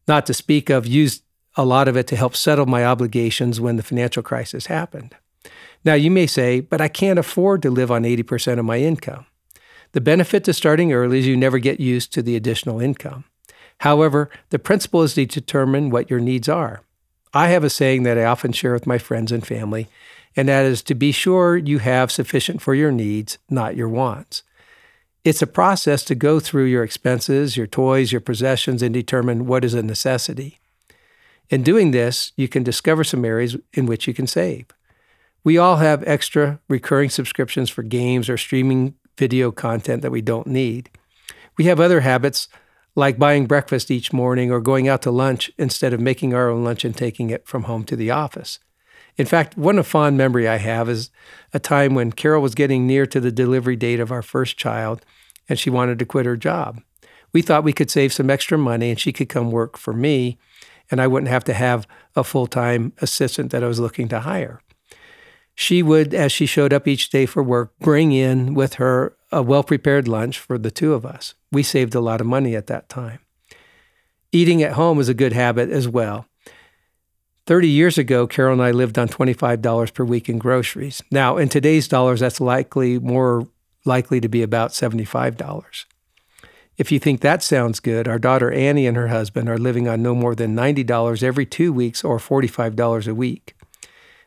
Not 0.06 0.24
to 0.24 0.32
speak 0.32 0.70
of 0.70 0.86
used 0.86 1.24
a 1.56 1.66
lot 1.66 1.88
of 1.88 1.96
it 1.98 2.06
to 2.06 2.16
help 2.16 2.34
settle 2.34 2.64
my 2.64 2.86
obligations 2.86 3.60
when 3.60 3.76
the 3.76 3.82
financial 3.82 4.22
crisis 4.22 4.64
happened. 4.64 5.14
Now, 5.84 5.92
you 5.92 6.10
may 6.10 6.26
say, 6.26 6.60
but 6.60 6.80
I 6.80 6.88
can't 6.88 7.18
afford 7.18 7.60
to 7.62 7.70
live 7.70 7.90
on 7.90 8.04
80% 8.04 8.58
of 8.58 8.64
my 8.64 8.78
income. 8.78 9.26
The 9.92 10.00
benefit 10.00 10.42
to 10.44 10.54
starting 10.54 10.90
early 10.90 11.18
is 11.18 11.26
you 11.26 11.36
never 11.36 11.58
get 11.58 11.80
used 11.80 12.14
to 12.14 12.22
the 12.22 12.34
additional 12.34 12.80
income. 12.80 13.24
However, 13.80 14.30
the 14.48 14.58
principle 14.58 15.02
is 15.02 15.12
to 15.14 15.26
determine 15.26 15.90
what 15.90 16.08
your 16.08 16.20
needs 16.20 16.48
are. 16.48 16.80
I 17.34 17.48
have 17.48 17.62
a 17.62 17.68
saying 17.68 18.04
that 18.04 18.16
I 18.16 18.24
often 18.24 18.52
share 18.52 18.72
with 18.72 18.86
my 18.86 18.96
friends 18.96 19.32
and 19.32 19.46
family, 19.46 19.88
and 20.38 20.48
that 20.48 20.64
is 20.64 20.84
to 20.84 20.94
be 20.94 21.10
sure 21.10 21.56
you 21.56 21.78
have 21.78 22.12
sufficient 22.12 22.62
for 22.62 22.72
your 22.72 22.92
needs, 22.92 23.38
not 23.50 23.74
your 23.74 23.88
wants. 23.88 24.44
It's 25.24 25.42
a 25.42 25.48
process 25.48 26.04
to 26.04 26.14
go 26.14 26.38
through 26.38 26.66
your 26.66 26.84
expenses, 26.84 27.56
your 27.56 27.66
toys, 27.66 28.12
your 28.12 28.20
possessions, 28.20 28.80
and 28.80 28.94
determine 28.94 29.46
what 29.48 29.64
is 29.64 29.74
a 29.74 29.82
necessity. 29.82 30.60
In 31.50 31.64
doing 31.64 31.90
this, 31.90 32.30
you 32.36 32.46
can 32.46 32.62
discover 32.62 33.02
some 33.02 33.24
areas 33.24 33.56
in 33.72 33.86
which 33.86 34.06
you 34.06 34.14
can 34.14 34.28
save. 34.28 34.66
We 35.42 35.58
all 35.58 35.78
have 35.78 36.06
extra 36.06 36.60
recurring 36.68 37.10
subscriptions 37.10 37.68
for 37.68 37.82
games 37.82 38.28
or 38.28 38.36
streaming 38.36 38.94
video 39.16 39.50
content 39.50 40.02
that 40.02 40.12
we 40.12 40.22
don't 40.22 40.46
need. 40.46 40.88
We 41.56 41.64
have 41.64 41.80
other 41.80 42.02
habits 42.02 42.46
like 42.94 43.18
buying 43.18 43.46
breakfast 43.46 43.90
each 43.90 44.12
morning 44.12 44.52
or 44.52 44.60
going 44.60 44.86
out 44.86 45.02
to 45.02 45.10
lunch 45.10 45.50
instead 45.58 45.92
of 45.92 46.00
making 46.00 46.32
our 46.32 46.48
own 46.48 46.62
lunch 46.62 46.84
and 46.84 46.96
taking 46.96 47.30
it 47.30 47.44
from 47.44 47.64
home 47.64 47.82
to 47.86 47.96
the 47.96 48.12
office. 48.12 48.60
In 49.18 49.26
fact, 49.26 49.56
one 49.56 49.78
of 49.78 49.86
fond 49.86 50.16
memory 50.16 50.46
I 50.48 50.56
have 50.56 50.88
is 50.88 51.10
a 51.52 51.58
time 51.58 51.94
when 51.94 52.12
Carol 52.12 52.40
was 52.40 52.54
getting 52.54 52.86
near 52.86 53.04
to 53.06 53.18
the 53.18 53.32
delivery 53.32 53.74
date 53.74 53.98
of 53.98 54.12
our 54.12 54.22
first 54.22 54.56
child 54.56 55.04
and 55.48 55.58
she 55.58 55.70
wanted 55.70 55.98
to 55.98 56.06
quit 56.06 56.24
her 56.24 56.36
job. 56.36 56.80
We 57.32 57.42
thought 57.42 57.64
we 57.64 57.72
could 57.72 57.90
save 57.90 58.12
some 58.12 58.30
extra 58.30 58.56
money 58.56 58.90
and 58.90 58.98
she 58.98 59.12
could 59.12 59.28
come 59.28 59.50
work 59.50 59.76
for 59.76 59.92
me 59.92 60.38
and 60.90 61.00
I 61.00 61.08
wouldn't 61.08 61.30
have 61.30 61.44
to 61.44 61.52
have 61.54 61.86
a 62.14 62.24
full 62.24 62.46
time 62.46 62.92
assistant 62.98 63.50
that 63.50 63.64
I 63.64 63.66
was 63.66 63.80
looking 63.80 64.08
to 64.08 64.20
hire. 64.20 64.62
She 65.54 65.82
would, 65.82 66.14
as 66.14 66.30
she 66.30 66.46
showed 66.46 66.72
up 66.72 66.86
each 66.86 67.10
day 67.10 67.26
for 67.26 67.42
work, 67.42 67.76
bring 67.80 68.12
in 68.12 68.54
with 68.54 68.74
her 68.74 69.16
a 69.32 69.42
well 69.42 69.64
prepared 69.64 70.06
lunch 70.06 70.38
for 70.38 70.56
the 70.56 70.70
two 70.70 70.94
of 70.94 71.04
us. 71.04 71.34
We 71.50 71.64
saved 71.64 71.96
a 71.96 72.00
lot 72.00 72.20
of 72.20 72.28
money 72.28 72.54
at 72.54 72.68
that 72.68 72.88
time. 72.88 73.18
Eating 74.30 74.62
at 74.62 74.74
home 74.74 75.00
is 75.00 75.08
a 75.08 75.14
good 75.14 75.32
habit 75.32 75.68
as 75.70 75.88
well. 75.88 76.26
30 77.48 77.66
years 77.66 77.96
ago, 77.96 78.26
Carol 78.26 78.52
and 78.52 78.62
I 78.62 78.72
lived 78.72 78.98
on 78.98 79.08
$25 79.08 79.94
per 79.94 80.04
week 80.04 80.28
in 80.28 80.36
groceries. 80.36 81.02
Now, 81.10 81.38
in 81.38 81.48
today's 81.48 81.88
dollars, 81.88 82.20
that's 82.20 82.42
likely 82.42 82.98
more 82.98 83.48
likely 83.86 84.20
to 84.20 84.28
be 84.28 84.42
about 84.42 84.72
$75. 84.72 85.86
If 86.76 86.92
you 86.92 86.98
think 86.98 87.22
that 87.22 87.42
sounds 87.42 87.80
good, 87.80 88.06
our 88.06 88.18
daughter 88.18 88.52
Annie 88.52 88.86
and 88.86 88.98
her 88.98 89.08
husband 89.08 89.48
are 89.48 89.56
living 89.56 89.88
on 89.88 90.02
no 90.02 90.14
more 90.14 90.34
than 90.34 90.54
$90 90.54 91.22
every 91.22 91.46
two 91.46 91.72
weeks 91.72 92.04
or 92.04 92.18
$45 92.18 93.08
a 93.08 93.14
week. 93.14 93.56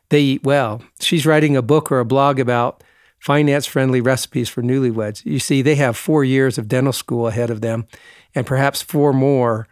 They 0.09 0.21
eat 0.21 0.43
well. 0.43 0.81
She's 0.99 1.27
writing 1.27 1.55
a 1.55 1.61
book 1.61 1.91
or 1.91 1.99
a 1.99 2.05
blog 2.05 2.39
about 2.39 2.83
finance 3.19 3.67
friendly 3.67 4.01
recipes 4.01 4.49
for 4.49 4.63
newlyweds. 4.63 5.23
You 5.27 5.37
see, 5.37 5.61
they 5.61 5.75
have 5.75 5.95
four 5.95 6.23
years 6.23 6.57
of 6.57 6.67
dental 6.67 6.91
school 6.91 7.27
ahead 7.27 7.51
of 7.51 7.61
them, 7.61 7.85
and 8.33 8.47
perhaps 8.47 8.81
four 8.81 9.13
more 9.13 9.67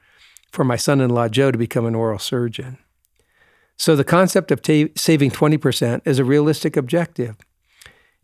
for 0.51 0.63
my 0.63 0.75
son 0.75 1.01
in 1.01 1.09
law 1.09 1.27
Joe 1.27 1.49
to 1.49 1.57
become 1.57 1.87
an 1.87 1.95
oral 1.95 2.19
surgeon. 2.19 2.77
So 3.79 3.95
the 3.95 4.03
concept 4.03 4.51
of 4.51 4.59
saving 4.97 5.31
20% 5.31 6.01
is 6.03 6.19
a 6.19 6.25
realistic 6.25 6.75
objective. 6.75 7.37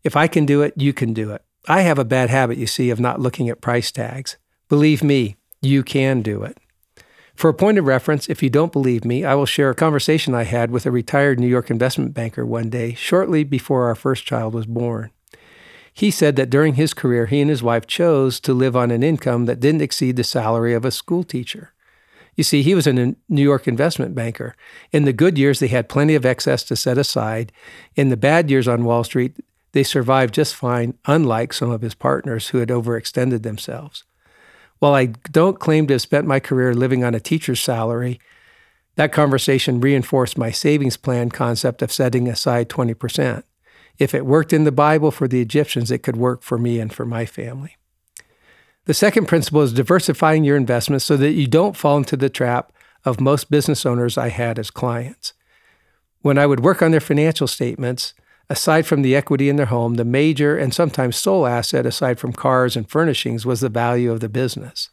If 0.03 0.17
I 0.17 0.27
can 0.27 0.45
do 0.45 0.61
it, 0.61 0.73
you 0.75 0.91
can 0.91 1.13
do 1.13 1.31
it. 1.31 1.43
I 1.65 1.81
have 1.81 1.97
a 1.97 2.03
bad 2.03 2.29
habit, 2.29 2.57
you 2.57 2.67
see, 2.67 2.89
of 2.89 2.99
not 2.99 3.21
looking 3.21 3.47
at 3.47 3.61
price 3.61 3.89
tags. 3.89 4.35
Believe 4.67 5.01
me, 5.01 5.37
you 5.61 5.81
can 5.81 6.21
do 6.21 6.43
it. 6.43 6.57
For 7.35 7.49
a 7.49 7.53
point 7.53 7.77
of 7.77 7.85
reference, 7.85 8.29
if 8.29 8.43
you 8.43 8.49
don't 8.49 8.73
believe 8.73 9.05
me, 9.05 9.23
I 9.23 9.33
will 9.35 9.45
share 9.45 9.69
a 9.69 9.75
conversation 9.75 10.35
I 10.35 10.43
had 10.43 10.71
with 10.71 10.85
a 10.85 10.91
retired 10.91 11.39
New 11.39 11.47
York 11.47 11.71
investment 11.71 12.13
banker 12.13 12.45
one 12.45 12.69
day, 12.69 12.93
shortly 12.93 13.45
before 13.45 13.87
our 13.87 13.95
first 13.95 14.25
child 14.25 14.53
was 14.53 14.65
born. 14.65 15.11
He 15.93 16.11
said 16.11 16.35
that 16.35 16.49
during 16.49 16.73
his 16.73 16.93
career, 16.93 17.27
he 17.27 17.39
and 17.39 17.49
his 17.49 17.63
wife 17.63 17.87
chose 17.87 18.41
to 18.41 18.53
live 18.53 18.75
on 18.75 18.91
an 18.91 19.03
income 19.03 19.45
that 19.45 19.61
didn't 19.61 19.81
exceed 19.81 20.17
the 20.17 20.23
salary 20.25 20.73
of 20.73 20.83
a 20.83 20.91
school 20.91 21.23
teacher. 21.23 21.71
You 22.35 22.43
see, 22.43 22.63
he 22.63 22.75
was 22.75 22.85
a 22.85 22.93
New 22.93 23.15
York 23.29 23.67
investment 23.67 24.13
banker. 24.13 24.55
In 24.91 25.05
the 25.05 25.13
good 25.13 25.37
years, 25.37 25.59
they 25.59 25.67
had 25.67 25.87
plenty 25.87 26.15
of 26.15 26.25
excess 26.25 26.63
to 26.63 26.75
set 26.75 26.97
aside. 26.97 27.51
In 27.95 28.09
the 28.09 28.17
bad 28.17 28.49
years 28.49 28.67
on 28.67 28.83
Wall 28.83 29.03
Street, 29.03 29.37
they 29.71 29.83
survived 29.83 30.33
just 30.33 30.55
fine, 30.55 30.97
unlike 31.05 31.53
some 31.53 31.69
of 31.69 31.81
his 31.81 31.95
partners 31.95 32.49
who 32.49 32.59
had 32.59 32.69
overextended 32.69 33.43
themselves. 33.43 34.03
While 34.79 34.93
I 34.93 35.07
don't 35.31 35.59
claim 35.59 35.87
to 35.87 35.93
have 35.93 36.01
spent 36.01 36.27
my 36.27 36.39
career 36.39 36.73
living 36.73 37.03
on 37.03 37.15
a 37.15 37.19
teacher's 37.19 37.61
salary, 37.61 38.19
that 38.95 39.11
conversation 39.11 39.81
reinforced 39.81 40.37
my 40.37 40.51
savings 40.51 40.97
plan 40.97 41.29
concept 41.29 41.81
of 41.81 41.91
setting 41.91 42.27
aside 42.27 42.69
20%. 42.69 43.43
If 43.97 44.13
it 44.13 44.25
worked 44.25 44.51
in 44.51 44.65
the 44.65 44.71
Bible 44.71 45.11
for 45.11 45.27
the 45.27 45.41
Egyptians, 45.41 45.91
it 45.91 46.03
could 46.03 46.17
work 46.17 46.41
for 46.41 46.57
me 46.57 46.79
and 46.79 46.93
for 46.93 47.05
my 47.05 47.25
family. 47.25 47.77
The 48.85 48.93
second 48.93 49.27
principle 49.27 49.61
is 49.61 49.73
diversifying 49.73 50.43
your 50.43 50.57
investments 50.57 51.05
so 51.05 51.17
that 51.17 51.31
you 51.31 51.47
don't 51.47 51.75
fall 51.75 51.97
into 51.97 52.15
the 52.15 52.29
trap 52.29 52.71
of 53.03 53.19
most 53.19 53.49
business 53.49 53.85
owners 53.85 54.17
I 54.17 54.29
had 54.29 54.59
as 54.59 54.69
clients. 54.69 55.33
When 56.21 56.37
I 56.37 56.45
would 56.45 56.59
work 56.59 56.81
on 56.81 56.91
their 56.91 56.99
financial 56.99 57.47
statements, 57.47 58.13
aside 58.49 58.85
from 58.85 59.01
the 59.01 59.15
equity 59.15 59.49
in 59.49 59.55
their 59.55 59.67
home, 59.67 59.95
the 59.95 60.05
major 60.05 60.55
and 60.55 60.73
sometimes 60.73 61.15
sole 61.15 61.47
asset, 61.47 61.85
aside 61.85 62.19
from 62.19 62.33
cars 62.33 62.75
and 62.75 62.89
furnishings, 62.89 63.45
was 63.45 63.59
the 63.59 63.69
value 63.69 64.11
of 64.11 64.19
the 64.19 64.29
business. 64.29 64.89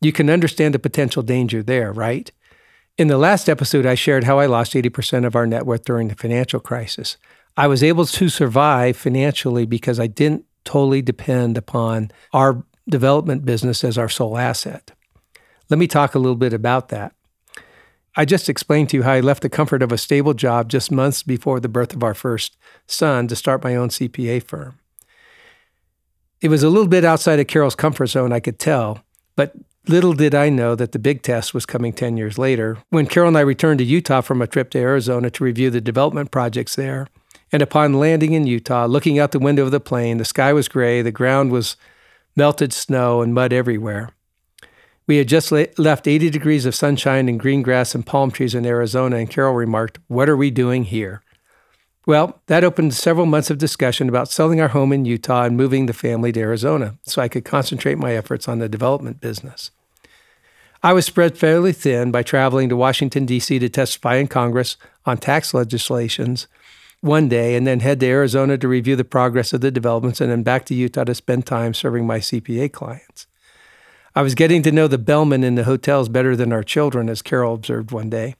You 0.00 0.12
can 0.12 0.30
understand 0.30 0.74
the 0.74 0.78
potential 0.78 1.22
danger 1.22 1.62
there, 1.62 1.92
right? 1.92 2.30
In 2.96 3.08
the 3.08 3.18
last 3.18 3.48
episode, 3.48 3.86
I 3.86 3.94
shared 3.96 4.24
how 4.24 4.38
I 4.38 4.46
lost 4.46 4.74
80% 4.74 5.26
of 5.26 5.34
our 5.34 5.46
net 5.46 5.66
worth 5.66 5.84
during 5.84 6.08
the 6.08 6.14
financial 6.14 6.60
crisis. 6.60 7.16
I 7.56 7.66
was 7.66 7.82
able 7.82 8.06
to 8.06 8.28
survive 8.28 8.96
financially 8.96 9.66
because 9.66 9.98
I 9.98 10.06
didn't 10.06 10.44
totally 10.64 11.02
depend 11.02 11.58
upon 11.58 12.10
our 12.32 12.64
development 12.90 13.44
business 13.44 13.82
as 13.84 13.96
our 13.96 14.08
sole 14.08 14.36
asset. 14.36 14.92
Let 15.68 15.78
me 15.78 15.86
talk 15.86 16.14
a 16.14 16.18
little 16.18 16.36
bit 16.36 16.52
about 16.52 16.88
that. 16.88 17.14
I 18.16 18.24
just 18.24 18.48
explained 18.48 18.90
to 18.90 18.96
you 18.96 19.02
how 19.04 19.12
I 19.12 19.20
left 19.20 19.42
the 19.42 19.48
comfort 19.48 19.82
of 19.82 19.92
a 19.92 19.98
stable 19.98 20.34
job 20.34 20.68
just 20.68 20.90
months 20.90 21.22
before 21.22 21.60
the 21.60 21.68
birth 21.68 21.94
of 21.94 22.02
our 22.02 22.14
first 22.14 22.56
son 22.86 23.28
to 23.28 23.36
start 23.36 23.62
my 23.62 23.76
own 23.76 23.88
CPA 23.88 24.42
firm. 24.42 24.78
It 26.40 26.48
was 26.48 26.62
a 26.62 26.68
little 26.68 26.88
bit 26.88 27.04
outside 27.04 27.38
of 27.38 27.46
Carol's 27.46 27.76
comfort 27.76 28.08
zone, 28.08 28.32
I 28.32 28.40
could 28.40 28.58
tell, 28.58 29.04
but 29.36 29.54
little 29.86 30.12
did 30.12 30.34
I 30.34 30.48
know 30.48 30.74
that 30.74 30.92
the 30.92 30.98
big 30.98 31.22
test 31.22 31.54
was 31.54 31.66
coming 31.66 31.92
10 31.92 32.16
years 32.16 32.36
later 32.36 32.78
when 32.90 33.06
Carol 33.06 33.28
and 33.28 33.38
I 33.38 33.42
returned 33.42 33.78
to 33.78 33.84
Utah 33.84 34.20
from 34.20 34.42
a 34.42 34.46
trip 34.46 34.70
to 34.70 34.78
Arizona 34.78 35.30
to 35.30 35.44
review 35.44 35.70
the 35.70 35.80
development 35.80 36.30
projects 36.30 36.74
there 36.74 37.06
And 37.52 37.62
upon 37.62 37.94
landing 37.94 38.32
in 38.32 38.46
Utah, 38.46 38.86
looking 38.86 39.18
out 39.18 39.32
the 39.32 39.38
window 39.38 39.64
of 39.64 39.70
the 39.70 39.80
plane, 39.80 40.18
the 40.18 40.24
sky 40.24 40.52
was 40.52 40.68
gray, 40.68 41.02
the 41.02 41.10
ground 41.10 41.50
was 41.50 41.76
melted 42.40 42.72
snow 42.72 43.20
and 43.20 43.34
mud 43.34 43.52
everywhere. 43.52 44.08
We 45.06 45.18
had 45.18 45.28
just 45.28 45.52
left 45.52 46.08
80 46.08 46.30
degrees 46.30 46.64
of 46.64 46.74
sunshine 46.74 47.28
and 47.28 47.38
green 47.38 47.60
grass 47.60 47.94
and 47.94 48.06
palm 48.06 48.30
trees 48.30 48.54
in 48.54 48.64
Arizona, 48.64 49.16
and 49.16 49.28
Carol 49.28 49.52
remarked, 49.52 49.98
What 50.08 50.26
are 50.30 50.38
we 50.38 50.50
doing 50.50 50.84
here? 50.84 51.22
Well, 52.06 52.40
that 52.46 52.64
opened 52.64 52.94
several 52.94 53.26
months 53.26 53.50
of 53.50 53.58
discussion 53.58 54.08
about 54.08 54.30
selling 54.30 54.58
our 54.58 54.68
home 54.68 54.90
in 54.90 55.04
Utah 55.04 55.42
and 55.42 55.54
moving 55.54 55.84
the 55.84 55.92
family 55.92 56.32
to 56.32 56.40
Arizona 56.40 56.96
so 57.02 57.20
I 57.20 57.28
could 57.28 57.44
concentrate 57.44 57.98
my 57.98 58.14
efforts 58.14 58.48
on 58.48 58.58
the 58.58 58.70
development 58.70 59.20
business. 59.20 59.70
I 60.82 60.94
was 60.94 61.04
spread 61.04 61.36
fairly 61.36 61.74
thin 61.74 62.10
by 62.10 62.22
traveling 62.22 62.70
to 62.70 62.76
Washington, 62.76 63.26
D.C. 63.26 63.58
to 63.58 63.68
testify 63.68 64.14
in 64.14 64.28
Congress 64.28 64.78
on 65.04 65.18
tax 65.18 65.52
legislations 65.52 66.46
one 67.00 67.28
day 67.28 67.54
and 67.54 67.66
then 67.66 67.80
head 67.80 68.00
to 68.00 68.06
Arizona 68.06 68.58
to 68.58 68.68
review 68.68 68.96
the 68.96 69.04
progress 69.04 69.52
of 69.52 69.60
the 69.60 69.70
developments 69.70 70.20
and 70.20 70.30
then 70.30 70.42
back 70.42 70.64
to 70.66 70.74
Utah 70.74 71.04
to 71.04 71.14
spend 71.14 71.46
time 71.46 71.72
serving 71.72 72.06
my 72.06 72.18
CPA 72.18 72.72
clients. 72.72 73.26
I 74.14 74.22
was 74.22 74.34
getting 74.34 74.62
to 74.62 74.72
know 74.72 74.88
the 74.88 74.98
bellmen 74.98 75.44
in 75.44 75.54
the 75.54 75.64
hotels 75.64 76.08
better 76.08 76.34
than 76.34 76.52
our 76.52 76.64
children, 76.64 77.08
as 77.08 77.22
Carol 77.22 77.54
observed 77.54 77.92
one 77.92 78.10
day. 78.10 78.34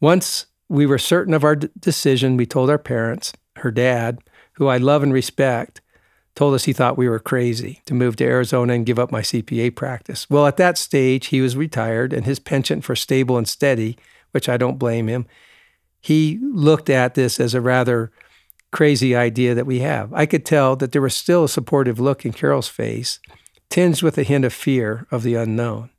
Once 0.00 0.46
we 0.68 0.86
were 0.86 0.98
certain 0.98 1.34
of 1.34 1.44
our 1.44 1.54
d- 1.54 1.68
decision, 1.78 2.36
we 2.36 2.46
told 2.46 2.68
our 2.68 2.78
parents, 2.78 3.32
her 3.58 3.70
dad, 3.70 4.18
who 4.54 4.66
I 4.66 4.78
love 4.78 5.02
and 5.02 5.12
respect, 5.12 5.80
told 6.34 6.54
us 6.54 6.64
he 6.64 6.72
thought 6.72 6.98
we 6.98 7.08
were 7.08 7.20
crazy 7.20 7.80
to 7.86 7.94
move 7.94 8.16
to 8.16 8.24
Arizona 8.24 8.72
and 8.72 8.86
give 8.86 8.98
up 8.98 9.12
my 9.12 9.20
CPA 9.20 9.76
practice. 9.76 10.28
Well, 10.28 10.46
at 10.46 10.56
that 10.56 10.78
stage, 10.78 11.26
he 11.26 11.40
was 11.40 11.56
retired 11.56 12.12
and 12.12 12.24
his 12.24 12.40
penchant 12.40 12.84
for 12.84 12.96
stable 12.96 13.36
and 13.38 13.46
steady, 13.46 13.96
which 14.32 14.48
I 14.48 14.56
don't 14.56 14.78
blame 14.78 15.08
him, 15.08 15.26
he 16.02 16.38
looked 16.42 16.90
at 16.90 17.14
this 17.14 17.40
as 17.40 17.54
a 17.54 17.60
rather 17.60 18.12
crazy 18.72 19.14
idea 19.14 19.54
that 19.54 19.66
we 19.66 19.78
have. 19.80 20.12
I 20.12 20.26
could 20.26 20.44
tell 20.44 20.76
that 20.76 20.92
there 20.92 21.02
was 21.02 21.16
still 21.16 21.44
a 21.44 21.48
supportive 21.48 22.00
look 22.00 22.26
in 22.26 22.32
Carol's 22.32 22.68
face 22.68 23.20
tinged 23.70 24.02
with 24.02 24.18
a 24.18 24.22
hint 24.22 24.44
of 24.44 24.52
fear 24.52 25.06
of 25.10 25.22
the 25.22 25.34
unknown. 25.34 25.90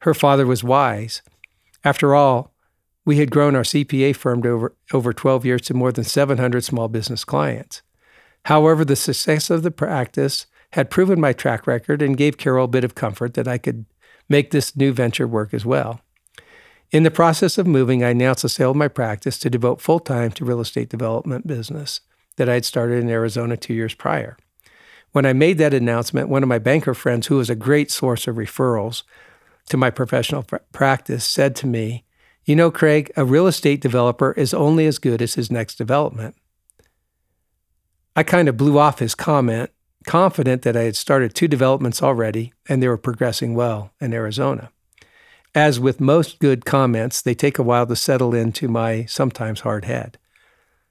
Her 0.00 0.14
father 0.14 0.46
was 0.46 0.62
wise. 0.62 1.22
After 1.82 2.14
all, 2.14 2.54
we 3.04 3.16
had 3.16 3.30
grown 3.30 3.56
our 3.56 3.62
CPA 3.62 4.14
firm 4.14 4.42
to 4.42 4.48
over, 4.50 4.76
over 4.92 5.12
12 5.12 5.44
years 5.44 5.62
to 5.62 5.74
more 5.74 5.90
than 5.90 6.04
700 6.04 6.62
small 6.62 6.88
business 6.88 7.24
clients. 7.24 7.82
However, 8.44 8.84
the 8.84 8.96
success 8.96 9.50
of 9.50 9.62
the 9.62 9.70
practice 9.70 10.46
had 10.72 10.90
proven 10.90 11.20
my 11.20 11.32
track 11.32 11.66
record 11.66 12.02
and 12.02 12.16
gave 12.16 12.38
Carol 12.38 12.66
a 12.66 12.68
bit 12.68 12.84
of 12.84 12.94
comfort 12.94 13.34
that 13.34 13.48
I 13.48 13.58
could 13.58 13.86
make 14.28 14.50
this 14.50 14.76
new 14.76 14.92
venture 14.92 15.26
work 15.26 15.52
as 15.52 15.66
well. 15.66 16.00
In 16.92 17.04
the 17.04 17.10
process 17.10 17.56
of 17.56 17.68
moving, 17.68 18.02
I 18.02 18.10
announced 18.10 18.42
the 18.42 18.48
sale 18.48 18.72
of 18.72 18.76
my 18.76 18.88
practice 18.88 19.38
to 19.38 19.50
devote 19.50 19.80
full 19.80 20.00
time 20.00 20.32
to 20.32 20.44
real 20.44 20.60
estate 20.60 20.88
development 20.88 21.46
business 21.46 22.00
that 22.36 22.48
I 22.48 22.54
had 22.54 22.64
started 22.64 23.00
in 23.00 23.08
Arizona 23.08 23.56
two 23.56 23.74
years 23.74 23.94
prior. 23.94 24.36
When 25.12 25.24
I 25.24 25.32
made 25.32 25.58
that 25.58 25.74
announcement, 25.74 26.28
one 26.28 26.42
of 26.42 26.48
my 26.48 26.58
banker 26.58 26.94
friends, 26.94 27.28
who 27.28 27.36
was 27.36 27.50
a 27.50 27.54
great 27.54 27.92
source 27.92 28.26
of 28.26 28.36
referrals 28.36 29.04
to 29.68 29.76
my 29.76 29.90
professional 29.90 30.42
pr- 30.42 30.56
practice, 30.72 31.24
said 31.24 31.54
to 31.56 31.66
me, 31.68 32.04
You 32.44 32.56
know, 32.56 32.72
Craig, 32.72 33.12
a 33.16 33.24
real 33.24 33.46
estate 33.46 33.80
developer 33.80 34.32
is 34.32 34.52
only 34.52 34.86
as 34.86 34.98
good 34.98 35.22
as 35.22 35.34
his 35.34 35.50
next 35.50 35.76
development. 35.76 36.34
I 38.16 38.24
kind 38.24 38.48
of 38.48 38.56
blew 38.56 38.78
off 38.78 38.98
his 38.98 39.14
comment, 39.14 39.70
confident 40.06 40.62
that 40.62 40.76
I 40.76 40.82
had 40.82 40.96
started 40.96 41.34
two 41.34 41.46
developments 41.46 42.02
already 42.02 42.52
and 42.68 42.82
they 42.82 42.88
were 42.88 42.96
progressing 42.96 43.54
well 43.54 43.92
in 44.00 44.12
Arizona. 44.12 44.70
As 45.54 45.80
with 45.80 46.00
most 46.00 46.38
good 46.38 46.64
comments, 46.64 47.20
they 47.20 47.34
take 47.34 47.58
a 47.58 47.62
while 47.62 47.86
to 47.86 47.96
settle 47.96 48.34
into 48.34 48.68
my 48.68 49.04
sometimes 49.06 49.60
hard 49.60 49.84
head. 49.84 50.16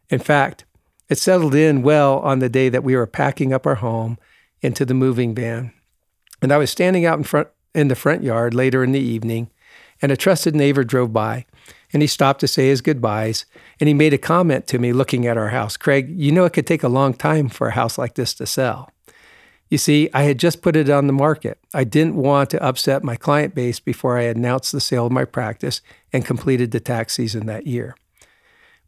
In 0.10 0.20
fact, 0.20 0.66
it 1.08 1.18
settled 1.18 1.56
in 1.56 1.82
well 1.82 2.20
on 2.20 2.40
the 2.40 2.50
day 2.50 2.70
that 2.70 2.84
we 2.84 2.96
were 2.96 3.08
packing 3.08 3.54
up 3.54 3.66
our 3.66 3.76
home 3.76 4.18
into 4.62 4.86
the 4.86 4.94
moving 4.94 5.34
van. 5.34 5.72
And 6.42 6.52
I 6.52 6.58
was 6.58 6.70
standing 6.70 7.06
out 7.06 7.18
in 7.18 7.24
front 7.24 7.48
in 7.74 7.88
the 7.88 7.96
front 7.96 8.24
yard 8.24 8.54
later 8.54 8.84
in 8.84 8.92
the 8.92 9.00
evening, 9.00 9.50
and 10.02 10.12
a 10.12 10.18
trusted 10.18 10.56
neighbor 10.56 10.84
drove 10.84 11.14
by, 11.14 11.46
and 11.94 12.02
he 12.02 12.08
stopped 12.08 12.40
to 12.40 12.48
say 12.48 12.68
his 12.68 12.82
goodbyes, 12.82 13.46
and 13.80 13.88
he 13.88 13.94
made 13.94 14.14
a 14.14 14.18
comment 14.18 14.68
to 14.68 14.80
me 14.80 14.92
looking 14.92 15.28
at 15.28 15.38
our 15.38 15.50
house. 15.50 15.78
Craig, 15.78 16.10
you 16.10 16.32
know 16.32 16.46
it 16.46 16.54
could 16.54 16.68
take 16.68 16.84
a 16.84 16.90
long 16.90 17.14
time 17.14 17.48
for 17.48 17.68
a 17.68 17.74
house 17.74 17.98
like 17.98 18.16
this 18.16 18.34
to 18.36 18.46
sell. 18.46 18.92
You 19.70 19.78
see, 19.78 20.10
I 20.14 20.24
had 20.24 20.40
just 20.40 20.64
put 20.64 20.76
it 20.76 20.90
on 20.90 21.06
the 21.06 21.14
market. 21.14 21.60
I 21.74 21.84
didn't 21.84 22.16
want 22.16 22.50
to 22.50 22.64
upset 22.64 23.04
my 23.04 23.16
client 23.16 23.54
base 23.54 23.80
before 23.80 24.18
I 24.18 24.24
announced 24.24 24.72
the 24.72 24.82
sale 24.82 25.06
of 25.06 25.12
my 25.12 25.26
practice 25.26 25.82
and 26.12 26.26
completed 26.26 26.72
the 26.72 26.80
tax 26.80 27.14
season 27.14 27.46
that 27.46 27.68
year. 27.68 27.96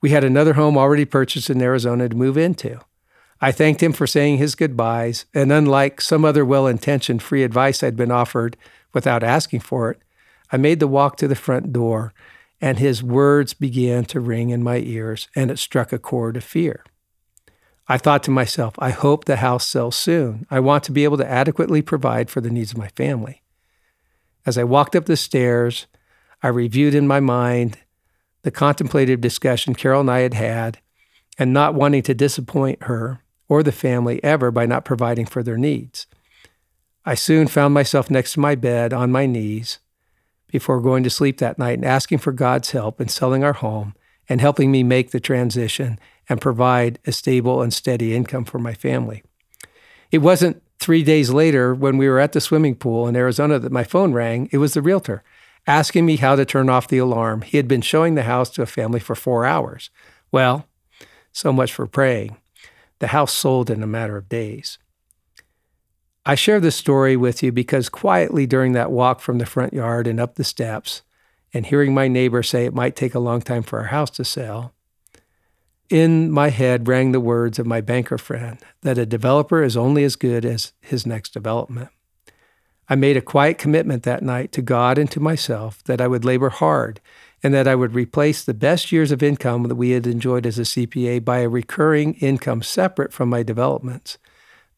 We 0.02 0.10
had 0.10 0.24
another 0.24 0.54
home 0.54 0.78
already 0.78 1.06
purchased 1.06 1.52
in 1.52 1.62
Arizona 1.62 2.10
to 2.10 2.16
move 2.16 2.36
into. 2.36 2.80
I 3.40 3.52
thanked 3.52 3.82
him 3.82 3.94
for 3.94 4.08
saying 4.08 4.38
his 4.38 4.56
goodbyes, 4.56 5.26
and 5.34 5.52
unlike 5.52 6.02
some 6.02 6.26
other 6.26 6.44
well 6.44 6.66
intentioned 6.66 7.22
free 7.22 7.44
advice 7.44 7.84
I'd 7.84 7.96
been 7.96 8.12
offered 8.12 8.58
without 8.94 9.24
asking 9.24 9.60
for 9.60 9.92
it, 9.92 10.00
I 10.52 10.58
made 10.58 10.80
the 10.80 10.88
walk 10.88 11.16
to 11.18 11.28
the 11.28 11.36
front 11.36 11.72
door, 11.72 12.14
and 12.60 12.80
his 12.80 13.04
words 13.04 13.54
began 13.54 14.06
to 14.06 14.20
ring 14.20 14.50
in 14.50 14.64
my 14.64 14.78
ears, 14.78 15.28
and 15.36 15.50
it 15.52 15.60
struck 15.60 15.94
a 15.94 16.00
chord 16.00 16.38
of 16.38 16.44
fear. 16.44 16.84
I 17.88 17.98
thought 17.98 18.24
to 18.24 18.32
myself, 18.32 18.76
I 18.80 18.92
hope 18.92 19.26
the 19.26 19.38
house 19.38 19.68
sells 19.68 19.96
soon. 19.96 20.46
I 20.50 20.60
want 20.60 20.84
to 20.86 20.92
be 20.92 21.04
able 21.04 21.18
to 21.18 21.30
adequately 21.30 21.82
provide 21.82 22.30
for 22.30 22.42
the 22.42 22.50
needs 22.50 22.72
of 22.72 22.78
my 22.78 22.88
family. 22.90 23.42
As 24.46 24.58
I 24.58 24.64
walked 24.64 24.96
up 24.96 25.06
the 25.06 25.18
stairs, 25.18 25.88
I 26.42 26.48
reviewed 26.48 26.96
in 26.96 27.08
my 27.08 27.20
mind 27.20 27.78
the 28.44 28.52
contemplative 28.52 29.22
discussion 29.22 29.76
Carol 29.76 30.02
and 30.02 30.12
I 30.12 30.20
had 30.20 30.34
had, 30.34 30.80
and 31.38 31.54
not 31.54 31.76
wanting 31.76 32.02
to 32.04 32.14
disappoint 32.14 32.84
her 32.84 33.22
or 33.48 33.64
the 33.64 33.72
family 33.72 34.24
ever 34.24 34.52
by 34.52 34.66
not 34.66 34.86
providing 34.86 35.26
for 35.26 35.44
their 35.44 35.58
needs. 35.58 36.08
I 37.06 37.16
soon 37.16 37.48
found 37.48 37.74
myself 37.74 38.10
next 38.10 38.34
to 38.34 38.40
my 38.40 38.56
bed 38.56 38.94
on 38.94 39.12
my 39.12 39.26
knees 39.26 39.80
before 40.48 40.82
going 40.82 41.04
to 41.04 41.10
sleep 41.10 41.38
that 41.40 41.58
night 41.58 41.80
and 41.80 41.86
asking 41.86 42.20
for 42.20 42.32
God's 42.32 42.72
help 42.72 43.02
in 43.02 43.08
selling 43.08 43.44
our 43.44 43.54
home 43.54 43.96
and 44.30 44.40
helping 44.40 44.72
me 44.72 44.84
make 44.84 45.12
the 45.12 45.20
transition 45.20 46.00
and 46.32 46.40
provide 46.40 46.98
a 47.06 47.12
stable 47.12 47.62
and 47.62 47.74
steady 47.74 48.16
income 48.16 48.46
for 48.46 48.58
my 48.58 48.74
family. 48.74 49.22
It 50.12 50.20
wasn't 50.20 50.64
three 50.80 51.04
days 51.04 51.30
later 51.30 51.76
when 51.76 51.98
we 51.98 52.08
were 52.08 52.22
at 52.22 52.32
the 52.32 52.40
swimming 52.40 52.76
pool 52.76 53.06
in 53.06 53.18
Arizona 53.18 53.60
that 53.60 53.72
my 53.74 53.84
phone 53.84 54.14
rang. 54.14 54.48
It 54.50 54.58
was 54.60 54.74
the 54.74 54.82
realtor 54.82 55.26
asking 55.68 56.06
me 56.06 56.16
how 56.16 56.38
to 56.38 56.46
turn 56.46 56.70
off 56.70 56.88
the 56.88 57.00
alarm. 57.00 57.42
He 57.42 57.58
had 57.58 57.68
been 57.68 57.82
showing 57.82 58.16
the 58.16 58.24
house 58.24 58.50
to 58.52 58.62
a 58.62 58.66
family 58.66 59.02
for 59.02 59.14
four 59.14 59.46
hours. 59.46 59.90
Well, 60.32 60.70
so 61.34 61.52
much 61.52 61.74
for 61.74 61.86
praying. 61.86 62.38
The 63.00 63.08
house 63.08 63.34
sold 63.34 63.70
in 63.70 63.84
a 63.84 63.88
matter 63.88 64.16
of 64.16 64.30
days. 64.30 64.80
I 66.26 66.36
share 66.36 66.62
this 66.62 66.78
story 66.78 67.18
with 67.18 67.44
you 67.44 67.52
because 67.52 67.90
quietly 67.90 68.48
during 68.48 68.72
that 68.72 68.90
walk 68.90 69.20
from 69.20 69.38
the 69.38 69.46
front 69.46 69.74
yard 69.74 70.08
and 70.08 70.18
up 70.18 70.36
the 70.36 70.46
steps, 70.46 71.02
and 71.54 71.66
hearing 71.66 71.94
my 71.94 72.08
neighbor 72.08 72.42
say 72.42 72.64
it 72.64 72.74
might 72.74 72.96
take 72.96 73.16
a 73.16 73.20
long 73.20 73.42
time 73.42 73.64
for 73.64 73.80
our 73.80 73.88
house 73.88 74.12
to 74.12 74.24
sell, 74.24 74.74
in 75.92 76.32
my 76.32 76.50
head 76.50 76.88
rang 76.88 77.12
the 77.12 77.20
words 77.20 77.60
of 77.60 77.66
my 77.66 77.82
banker 77.82 78.18
friend 78.18 78.58
that 78.82 78.98
a 78.98 79.06
developer 79.06 79.62
is 79.62 79.76
only 79.76 80.04
as 80.04 80.16
good 80.16 80.46
as 80.46 80.72
his 80.80 81.06
next 81.06 81.34
development. 81.34 81.90
I 82.88 82.96
made 82.96 83.18
a 83.18 83.22
quiet 83.22 83.58
commitment 83.58 84.04
that 84.04 84.24
night 84.24 84.52
to 84.54 84.62
God 84.62 84.98
and 84.98 85.12
to 85.12 85.20
myself 85.20 85.84
that 85.84 86.02
I 86.02 86.08
would 86.08 86.26
labor 86.26 86.50
hard 86.50 87.02
and 87.44 87.54
that 87.54 87.68
I 87.68 87.76
would 87.76 87.94
replace 87.94 88.44
the 88.44 88.54
best 88.54 88.92
years 88.92 89.12
of 89.12 89.24
income 89.24 89.64
that 89.64 89.76
we 89.76 89.92
had 89.92 90.08
enjoyed 90.08 90.46
as 90.46 90.60
a 90.60 90.64
CPA 90.64 91.26
by 91.26 91.40
a 91.40 91.50
recurring 91.50 92.14
income 92.16 92.62
separate 92.62 93.12
from 93.12 93.30
my 93.30 93.44
developments 93.44 94.18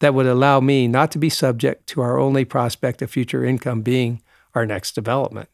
that 0.00 0.14
would 0.14 0.26
allow 0.26 0.60
me 0.60 0.88
not 0.88 1.10
to 1.12 1.18
be 1.18 1.28
subject 1.28 1.86
to 1.88 2.00
our 2.00 2.18
only 2.18 2.44
prospect 2.44 3.02
of 3.02 3.10
future 3.10 3.44
income 3.44 3.82
being 3.82 4.20
our 4.54 4.66
next 4.66 4.94
development. 4.94 5.48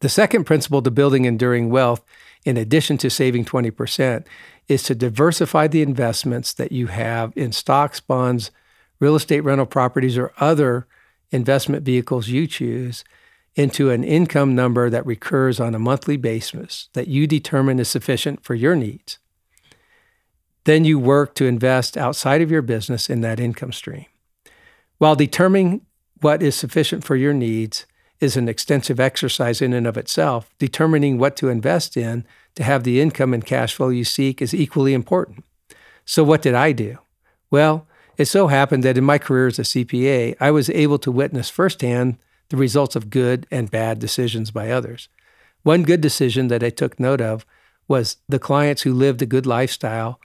The 0.00 0.08
second 0.08 0.44
principle 0.44 0.82
to 0.82 0.90
building 0.90 1.24
enduring 1.24 1.70
wealth 1.70 2.02
in 2.44 2.56
addition 2.56 2.98
to 2.98 3.10
saving 3.10 3.44
20%, 3.44 4.24
is 4.68 4.82
to 4.84 4.94
diversify 4.94 5.66
the 5.66 5.82
investments 5.82 6.52
that 6.52 6.72
you 6.72 6.86
have 6.88 7.32
in 7.36 7.52
stocks, 7.52 8.00
bonds, 8.00 8.50
real 9.00 9.16
estate 9.16 9.40
rental 9.40 9.66
properties, 9.66 10.16
or 10.16 10.32
other 10.38 10.86
investment 11.30 11.84
vehicles 11.84 12.28
you 12.28 12.46
choose 12.46 13.04
into 13.54 13.90
an 13.90 14.02
income 14.02 14.54
number 14.54 14.90
that 14.90 15.06
recurs 15.06 15.60
on 15.60 15.74
a 15.74 15.78
monthly 15.78 16.16
basis 16.16 16.88
that 16.92 17.08
you 17.08 17.26
determine 17.26 17.78
is 17.78 17.88
sufficient 17.88 18.42
for 18.44 18.54
your 18.54 18.74
needs. 18.74 19.18
Then 20.64 20.84
you 20.84 20.98
work 20.98 21.34
to 21.36 21.46
invest 21.46 21.96
outside 21.96 22.40
of 22.40 22.50
your 22.50 22.62
business 22.62 23.10
in 23.10 23.20
that 23.20 23.38
income 23.38 23.72
stream. 23.72 24.06
While 24.98 25.14
determining 25.14 25.82
what 26.20 26.42
is 26.42 26.54
sufficient 26.54 27.04
for 27.04 27.16
your 27.16 27.34
needs, 27.34 27.86
is 28.20 28.36
an 28.36 28.48
extensive 28.48 29.00
exercise 29.00 29.60
in 29.60 29.72
and 29.72 29.86
of 29.86 29.96
itself. 29.96 30.50
Determining 30.58 31.18
what 31.18 31.36
to 31.36 31.48
invest 31.48 31.96
in 31.96 32.24
to 32.54 32.62
have 32.62 32.84
the 32.84 33.00
income 33.00 33.34
and 33.34 33.44
cash 33.44 33.74
flow 33.74 33.88
you 33.88 34.04
seek 34.04 34.40
is 34.40 34.54
equally 34.54 34.94
important. 34.94 35.44
So, 36.04 36.22
what 36.22 36.42
did 36.42 36.54
I 36.54 36.72
do? 36.72 36.98
Well, 37.50 37.86
it 38.16 38.26
so 38.26 38.46
happened 38.46 38.84
that 38.84 38.98
in 38.98 39.04
my 39.04 39.18
career 39.18 39.48
as 39.48 39.58
a 39.58 39.62
CPA, 39.62 40.36
I 40.40 40.50
was 40.50 40.70
able 40.70 40.98
to 40.98 41.10
witness 41.10 41.50
firsthand 41.50 42.18
the 42.48 42.56
results 42.56 42.94
of 42.94 43.10
good 43.10 43.46
and 43.50 43.70
bad 43.70 43.98
decisions 43.98 44.50
by 44.50 44.70
others. 44.70 45.08
One 45.62 45.82
good 45.82 46.00
decision 46.00 46.48
that 46.48 46.62
I 46.62 46.70
took 46.70 47.00
note 47.00 47.20
of 47.20 47.44
was 47.88 48.18
the 48.28 48.38
clients 48.38 48.82
who 48.82 48.92
lived 48.92 49.22
a 49.22 49.26
good 49.26 49.46
lifestyle 49.46 50.20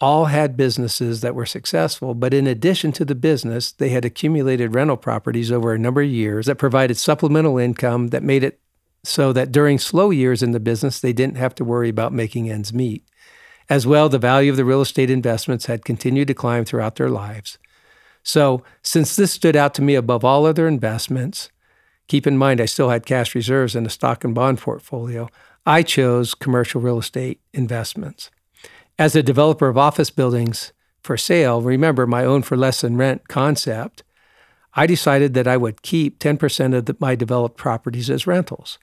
all 0.00 0.26
had 0.26 0.56
businesses 0.56 1.20
that 1.20 1.34
were 1.34 1.46
successful, 1.46 2.14
but 2.14 2.32
in 2.32 2.46
addition 2.46 2.90
to 2.92 3.04
the 3.04 3.14
business, 3.14 3.70
they 3.72 3.90
had 3.90 4.04
accumulated 4.04 4.74
rental 4.74 4.96
properties 4.96 5.52
over 5.52 5.74
a 5.74 5.78
number 5.78 6.00
of 6.00 6.08
years 6.08 6.46
that 6.46 6.56
provided 6.56 6.96
supplemental 6.96 7.58
income 7.58 8.08
that 8.08 8.22
made 8.22 8.42
it 8.42 8.60
so 9.04 9.32
that 9.32 9.52
during 9.52 9.78
slow 9.78 10.10
years 10.10 10.42
in 10.42 10.52
the 10.52 10.60
business, 10.60 11.00
they 11.00 11.12
didn't 11.12 11.36
have 11.36 11.54
to 11.54 11.64
worry 11.64 11.88
about 11.88 12.12
making 12.12 12.50
ends 12.50 12.72
meet. 12.72 13.04
As 13.68 13.86
well, 13.86 14.08
the 14.08 14.18
value 14.18 14.50
of 14.50 14.56
the 14.56 14.64
real 14.64 14.80
estate 14.80 15.10
investments 15.10 15.66
had 15.66 15.84
continued 15.84 16.28
to 16.28 16.34
climb 16.34 16.64
throughout 16.64 16.96
their 16.96 17.10
lives. 17.10 17.58
So, 18.22 18.62
since 18.82 19.16
this 19.16 19.32
stood 19.32 19.56
out 19.56 19.74
to 19.74 19.82
me 19.82 19.94
above 19.94 20.24
all 20.24 20.44
other 20.44 20.66
investments, 20.66 21.50
keep 22.08 22.26
in 22.26 22.36
mind 22.36 22.60
I 22.60 22.66
still 22.66 22.90
had 22.90 23.06
cash 23.06 23.34
reserves 23.34 23.76
in 23.76 23.86
a 23.86 23.90
stock 23.90 24.24
and 24.24 24.34
bond 24.34 24.58
portfolio, 24.58 25.28
I 25.64 25.82
chose 25.82 26.34
commercial 26.34 26.80
real 26.80 26.98
estate 26.98 27.40
investments. 27.52 28.30
As 29.00 29.16
a 29.16 29.22
developer 29.22 29.66
of 29.66 29.78
office 29.78 30.10
buildings 30.10 30.74
for 31.02 31.16
sale, 31.16 31.62
remember 31.62 32.06
my 32.06 32.22
own 32.22 32.42
for 32.42 32.54
less 32.54 32.82
than 32.82 32.98
rent 32.98 33.28
concept, 33.28 34.02
I 34.74 34.86
decided 34.86 35.32
that 35.32 35.48
I 35.48 35.56
would 35.56 35.80
keep 35.80 36.18
10% 36.18 36.76
of 36.76 36.84
the, 36.84 36.94
my 37.00 37.14
developed 37.14 37.56
properties 37.56 38.10
as 38.10 38.26
rentals. 38.26 38.78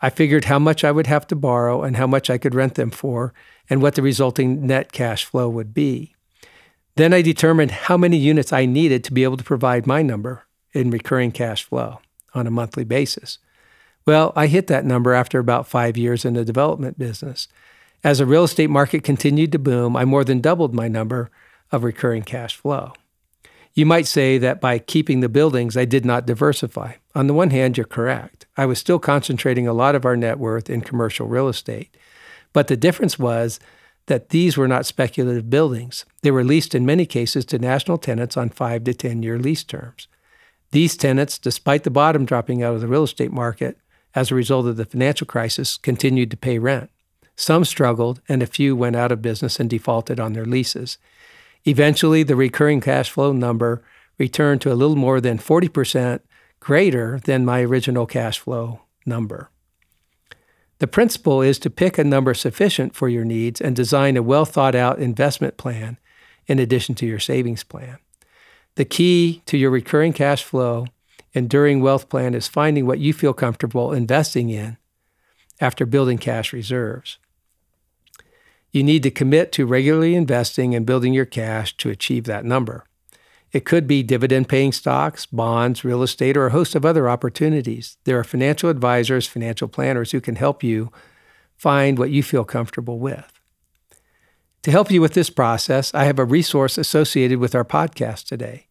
I 0.00 0.10
figured 0.10 0.44
how 0.44 0.60
much 0.60 0.84
I 0.84 0.92
would 0.92 1.08
have 1.08 1.26
to 1.26 1.34
borrow 1.34 1.82
and 1.82 1.96
how 1.96 2.06
much 2.06 2.30
I 2.30 2.38
could 2.38 2.54
rent 2.54 2.76
them 2.76 2.92
for, 2.92 3.34
and 3.68 3.82
what 3.82 3.96
the 3.96 4.00
resulting 4.00 4.64
net 4.64 4.92
cash 4.92 5.24
flow 5.24 5.48
would 5.48 5.74
be. 5.74 6.14
Then 6.94 7.12
I 7.12 7.20
determined 7.20 7.72
how 7.72 7.96
many 7.96 8.16
units 8.16 8.52
I 8.52 8.64
needed 8.64 9.02
to 9.04 9.12
be 9.12 9.24
able 9.24 9.38
to 9.38 9.42
provide 9.42 9.88
my 9.88 10.02
number 10.02 10.44
in 10.72 10.92
recurring 10.92 11.32
cash 11.32 11.64
flow 11.64 11.98
on 12.32 12.46
a 12.46 12.52
monthly 12.52 12.84
basis. 12.84 13.40
Well, 14.06 14.32
I 14.36 14.46
hit 14.46 14.68
that 14.68 14.84
number 14.84 15.14
after 15.14 15.40
about 15.40 15.66
five 15.66 15.96
years 15.96 16.24
in 16.24 16.34
the 16.34 16.44
development 16.44 16.96
business. 16.96 17.48
As 18.04 18.18
the 18.18 18.26
real 18.26 18.44
estate 18.44 18.70
market 18.70 19.02
continued 19.02 19.52
to 19.52 19.58
boom, 19.58 19.96
I 19.96 20.04
more 20.04 20.24
than 20.24 20.40
doubled 20.40 20.72
my 20.72 20.86
number 20.86 21.30
of 21.72 21.82
recurring 21.82 22.22
cash 22.22 22.56
flow. 22.56 22.92
You 23.74 23.86
might 23.86 24.06
say 24.06 24.38
that 24.38 24.60
by 24.60 24.78
keeping 24.78 25.20
the 25.20 25.28
buildings, 25.28 25.76
I 25.76 25.84
did 25.84 26.04
not 26.04 26.26
diversify. 26.26 26.94
On 27.14 27.26
the 27.26 27.34
one 27.34 27.50
hand, 27.50 27.76
you're 27.76 27.86
correct. 27.86 28.46
I 28.56 28.66
was 28.66 28.78
still 28.78 28.98
concentrating 28.98 29.66
a 29.66 29.72
lot 29.72 29.94
of 29.94 30.04
our 30.04 30.16
net 30.16 30.38
worth 30.38 30.70
in 30.70 30.80
commercial 30.80 31.26
real 31.26 31.48
estate. 31.48 31.96
But 32.52 32.68
the 32.68 32.76
difference 32.76 33.18
was 33.18 33.60
that 34.06 34.30
these 34.30 34.56
were 34.56 34.68
not 34.68 34.86
speculative 34.86 35.50
buildings. 35.50 36.04
They 36.22 36.30
were 36.30 36.44
leased 36.44 36.74
in 36.74 36.86
many 36.86 37.04
cases 37.06 37.44
to 37.46 37.58
national 37.58 37.98
tenants 37.98 38.36
on 38.36 38.48
five 38.48 38.84
to 38.84 38.94
10 38.94 39.22
year 39.22 39.38
lease 39.38 39.64
terms. 39.64 40.08
These 40.70 40.96
tenants, 40.96 41.38
despite 41.38 41.84
the 41.84 41.90
bottom 41.90 42.24
dropping 42.24 42.62
out 42.62 42.74
of 42.74 42.80
the 42.80 42.88
real 42.88 43.04
estate 43.04 43.32
market 43.32 43.78
as 44.14 44.30
a 44.30 44.34
result 44.34 44.66
of 44.66 44.76
the 44.76 44.84
financial 44.84 45.26
crisis, 45.26 45.76
continued 45.76 46.30
to 46.30 46.36
pay 46.36 46.58
rent. 46.58 46.90
Some 47.40 47.64
struggled, 47.64 48.20
and 48.28 48.42
a 48.42 48.48
few 48.48 48.74
went 48.74 48.96
out 48.96 49.12
of 49.12 49.22
business 49.22 49.60
and 49.60 49.70
defaulted 49.70 50.18
on 50.18 50.32
their 50.32 50.44
leases. 50.44 50.98
Eventually, 51.64 52.24
the 52.24 52.34
recurring 52.34 52.80
cash 52.80 53.10
flow 53.10 53.30
number 53.30 53.80
returned 54.18 54.60
to 54.62 54.72
a 54.72 54.74
little 54.74 54.96
more 54.96 55.20
than 55.20 55.38
40% 55.38 56.18
greater 56.58 57.20
than 57.20 57.44
my 57.44 57.60
original 57.60 58.06
cash 58.06 58.40
flow 58.40 58.80
number. 59.06 59.50
The 60.80 60.88
principle 60.88 61.40
is 61.40 61.60
to 61.60 61.70
pick 61.70 61.96
a 61.96 62.02
number 62.02 62.34
sufficient 62.34 62.96
for 62.96 63.08
your 63.08 63.24
needs 63.24 63.60
and 63.60 63.76
design 63.76 64.16
a 64.16 64.22
well 64.22 64.44
thought 64.44 64.74
out 64.74 64.98
investment 64.98 65.56
plan 65.56 65.96
in 66.48 66.58
addition 66.58 66.96
to 66.96 67.06
your 67.06 67.20
savings 67.20 67.62
plan. 67.62 67.98
The 68.74 68.84
key 68.84 69.42
to 69.46 69.56
your 69.56 69.70
recurring 69.70 70.12
cash 70.12 70.42
flow 70.42 70.88
enduring 71.34 71.82
wealth 71.82 72.08
plan 72.08 72.34
is 72.34 72.48
finding 72.48 72.84
what 72.84 72.98
you 72.98 73.12
feel 73.12 73.32
comfortable 73.32 73.92
investing 73.92 74.50
in 74.50 74.76
after 75.60 75.86
building 75.86 76.18
cash 76.18 76.52
reserves. 76.52 77.18
You 78.70 78.82
need 78.82 79.02
to 79.04 79.10
commit 79.10 79.50
to 79.52 79.66
regularly 79.66 80.14
investing 80.14 80.74
and 80.74 80.84
building 80.84 81.14
your 81.14 81.24
cash 81.24 81.76
to 81.78 81.90
achieve 81.90 82.24
that 82.24 82.44
number. 82.44 82.84
It 83.50 83.64
could 83.64 83.86
be 83.86 84.02
dividend 84.02 84.48
paying 84.48 84.72
stocks, 84.72 85.24
bonds, 85.24 85.84
real 85.84 86.02
estate, 86.02 86.36
or 86.36 86.46
a 86.46 86.52
host 86.52 86.74
of 86.74 86.84
other 86.84 87.08
opportunities. 87.08 87.96
There 88.04 88.18
are 88.18 88.24
financial 88.24 88.68
advisors, 88.68 89.26
financial 89.26 89.68
planners 89.68 90.12
who 90.12 90.20
can 90.20 90.36
help 90.36 90.62
you 90.62 90.92
find 91.56 91.98
what 91.98 92.10
you 92.10 92.22
feel 92.22 92.44
comfortable 92.44 92.98
with. 92.98 93.32
To 94.64 94.70
help 94.70 94.90
you 94.90 95.00
with 95.00 95.14
this 95.14 95.30
process, 95.30 95.94
I 95.94 96.04
have 96.04 96.18
a 96.18 96.26
resource 96.26 96.76
associated 96.76 97.38
with 97.38 97.54
our 97.54 97.64
podcast 97.64 98.26
today. 98.26 98.66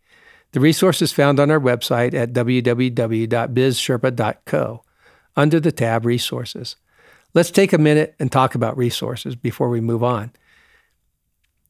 The 0.51 0.59
resource 0.59 1.01
is 1.01 1.11
found 1.11 1.39
on 1.39 1.49
our 1.49 1.59
website 1.59 2.13
at 2.13 2.33
www.bizsherpa.co 2.33 4.83
under 5.35 5.59
the 5.59 5.71
tab 5.71 6.05
Resources. 6.05 6.75
Let's 7.33 7.51
take 7.51 7.73
a 7.73 7.77
minute 7.77 8.15
and 8.19 8.31
talk 8.31 8.55
about 8.55 8.77
resources 8.77 9.35
before 9.35 9.69
we 9.69 9.81
move 9.81 10.03
on. 10.03 10.31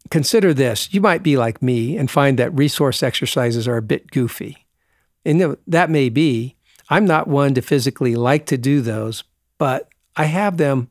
Consider 0.10 0.54
this 0.54 0.93
you 0.93 1.02
might 1.02 1.24
be 1.24 1.36
like 1.36 1.62
me 1.62 1.98
and 1.98 2.10
find 2.10 2.39
that 2.39 2.56
resource 2.58 3.04
exercises 3.04 3.67
are 3.67 3.78
a 3.78 3.82
bit 3.82 4.12
goofy. 4.12 4.65
And 5.26 5.58
that 5.67 5.89
may 5.89 6.10
be. 6.10 6.56
I'm 6.89 7.06
not 7.06 7.28
one 7.28 7.54
to 7.56 7.62
physically 7.62 8.15
like 8.15 8.46
to 8.46 8.58
do 8.58 8.80
those, 8.80 9.26
but 9.58 9.89
I 10.15 10.26
have 10.26 10.56
them 10.56 10.89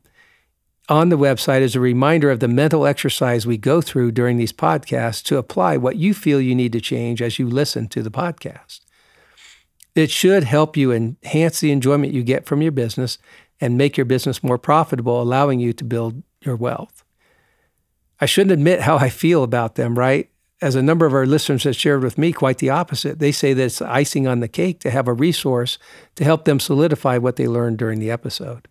on 0.89 1.09
the 1.09 1.17
website 1.17 1.61
as 1.61 1.75
a 1.75 1.79
reminder 1.79 2.29
of 2.31 2.39
the 2.39 2.47
mental 2.47 2.85
exercise 2.85 3.45
we 3.45 3.57
go 3.57 3.81
through 3.81 4.11
during 4.11 4.37
these 4.37 4.53
podcasts 4.53 5.23
to 5.23 5.37
apply 5.37 5.75
what 5.75 5.97
you 5.97 6.13
feel 6.13 6.39
you 6.39 6.55
need 6.55 6.71
to 6.71 6.79
change 6.79 7.21
as 7.21 7.39
you 7.39 7.47
listen 7.49 7.87
to 7.89 8.01
the 8.01 8.11
podcast. 8.11 8.81
It 9.95 10.11
should 10.11 10.43
help 10.43 10.77
you 10.77 10.91
enhance 10.91 11.59
the 11.59 11.71
enjoyment 11.71 12.13
you 12.13 12.23
get 12.23 12.45
from 12.45 12.61
your 12.61 12.71
business 12.71 13.17
and 13.59 13.77
make 13.77 13.97
your 13.97 14.05
business 14.05 14.43
more 14.43 14.57
profitable, 14.57 15.21
allowing 15.21 15.59
you 15.59 15.73
to 15.73 15.83
build 15.83 16.23
your 16.41 16.55
wealth. 16.55 17.03
I 18.19 18.25
shouldn't 18.25 18.51
admit 18.51 18.81
how 18.81 18.97
I 18.97 19.09
feel 19.09 19.43
about 19.43 19.75
them, 19.75 19.97
right? 19.97 20.29
As 20.59 20.75
a 20.75 20.81
number 20.81 21.05
of 21.05 21.13
our 21.13 21.27
listeners 21.27 21.65
have 21.65 21.75
shared 21.75 22.01
with 22.01 22.17
me, 22.17 22.33
quite 22.33 22.57
the 22.57 22.71
opposite. 22.71 23.19
They 23.19 23.31
say 23.31 23.53
that 23.53 23.63
it's 23.63 23.81
icing 23.81 24.27
on 24.27 24.39
the 24.39 24.47
cake 24.47 24.79
to 24.79 24.89
have 24.89 25.07
a 25.07 25.13
resource 25.13 25.77
to 26.15 26.23
help 26.23 26.45
them 26.45 26.59
solidify 26.59 27.19
what 27.19 27.35
they 27.35 27.47
learned 27.47 27.77
during 27.77 27.99
the 27.99 28.09
episode. 28.09 28.67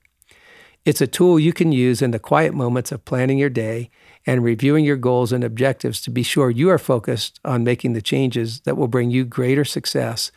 It's 0.85 1.01
a 1.01 1.07
tool 1.07 1.39
you 1.39 1.53
can 1.53 1.73
use 1.73 2.01
in 2.01 2.13
the 2.13 2.19
quiet 2.19 2.55
moments 2.55 2.93
of 2.93 3.05
planning 3.05 3.39
your 3.39 3.51
day 3.51 3.91
and 4.25 4.43
reviewing 4.43 4.85
your 4.85 4.97
goals 4.97 5.33
and 5.33 5.43
objectives 5.43 6.01
to 6.03 6.11
be 6.11 6.23
sure 6.23 6.51
you 6.51 6.71
are 6.71 6.79
focused 6.79 7.41
on 7.45 7.65
making 7.65 7.93
the 7.93 8.03
changes 8.03 8.61
that 8.61 8.77
will 8.77 8.89
bring 8.89 9.11
you 9.11 9.25
greater 9.25 9.65
success 9.65 10.31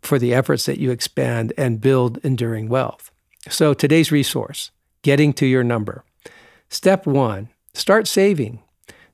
for 0.00 0.18
the 0.18 0.32
efforts 0.32 0.66
that 0.66 0.78
you 0.78 0.92
expend 0.92 1.52
and 1.58 1.80
build 1.80 2.18
enduring 2.18 2.68
wealth. 2.68 3.10
So, 3.48 3.74
today's 3.74 4.10
resource 4.10 4.70
getting 5.02 5.32
to 5.34 5.46
your 5.46 5.62
number. 5.62 6.04
Step 6.68 7.06
one 7.06 7.48
start 7.74 8.08
saving. 8.08 8.60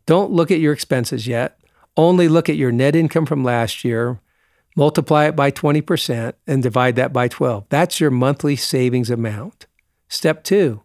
Don't 0.06 0.32
look 0.32 0.50
at 0.50 0.60
your 0.60 0.72
expenses 0.72 1.26
yet. 1.26 1.58
Only 1.96 2.28
look 2.28 2.48
at 2.48 2.56
your 2.56 2.72
net 2.72 2.96
income 2.96 3.26
from 3.26 3.44
last 3.44 3.84
year, 3.84 4.20
multiply 4.74 5.26
it 5.26 5.36
by 5.36 5.50
20%, 5.50 6.32
and 6.46 6.62
divide 6.62 6.96
that 6.96 7.12
by 7.12 7.28
12. 7.28 7.66
That's 7.68 8.00
your 8.00 8.10
monthly 8.10 8.56
savings 8.56 9.10
amount. 9.10 9.66
Step 10.08 10.44
two 10.44 10.82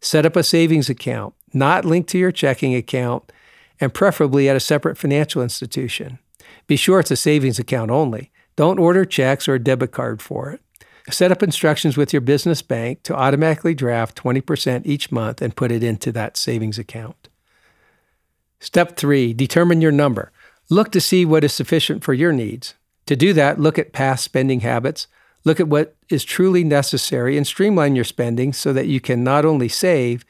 set 0.00 0.26
up 0.26 0.36
a 0.36 0.42
savings 0.42 0.88
account, 0.88 1.34
not 1.52 1.84
linked 1.84 2.08
to 2.10 2.18
your 2.18 2.30
checking 2.30 2.74
account, 2.74 3.32
and 3.80 3.92
preferably 3.92 4.48
at 4.48 4.56
a 4.56 4.60
separate 4.60 4.96
financial 4.96 5.42
institution. 5.42 6.18
Be 6.66 6.76
sure 6.76 7.00
it's 7.00 7.10
a 7.10 7.16
savings 7.16 7.58
account 7.58 7.90
only. 7.90 8.30
Don't 8.54 8.78
order 8.78 9.04
checks 9.04 9.48
or 9.48 9.54
a 9.54 9.62
debit 9.62 9.92
card 9.92 10.22
for 10.22 10.50
it. 10.50 10.60
Set 11.10 11.30
up 11.30 11.42
instructions 11.42 11.96
with 11.96 12.12
your 12.12 12.20
business 12.20 12.62
bank 12.62 13.02
to 13.04 13.14
automatically 13.14 13.74
draft 13.74 14.20
20% 14.20 14.82
each 14.84 15.12
month 15.12 15.40
and 15.40 15.54
put 15.54 15.70
it 15.70 15.84
into 15.84 16.10
that 16.12 16.36
savings 16.36 16.78
account. 16.78 17.28
Step 18.58 18.96
three, 18.96 19.32
determine 19.32 19.80
your 19.80 19.92
number. 19.92 20.32
Look 20.68 20.90
to 20.92 21.00
see 21.00 21.24
what 21.24 21.44
is 21.44 21.52
sufficient 21.52 22.02
for 22.02 22.12
your 22.12 22.32
needs. 22.32 22.74
To 23.06 23.14
do 23.14 23.32
that, 23.34 23.60
look 23.60 23.78
at 23.78 23.92
past 23.92 24.24
spending 24.24 24.60
habits, 24.60 25.06
look 25.44 25.60
at 25.60 25.68
what 25.68 25.94
is 26.08 26.24
truly 26.24 26.64
necessary, 26.64 27.36
and 27.36 27.46
streamline 27.46 27.94
your 27.94 28.04
spending 28.04 28.52
so 28.52 28.72
that 28.72 28.88
you 28.88 29.00
can 29.00 29.22
not 29.22 29.44
only 29.44 29.68
save, 29.68 30.24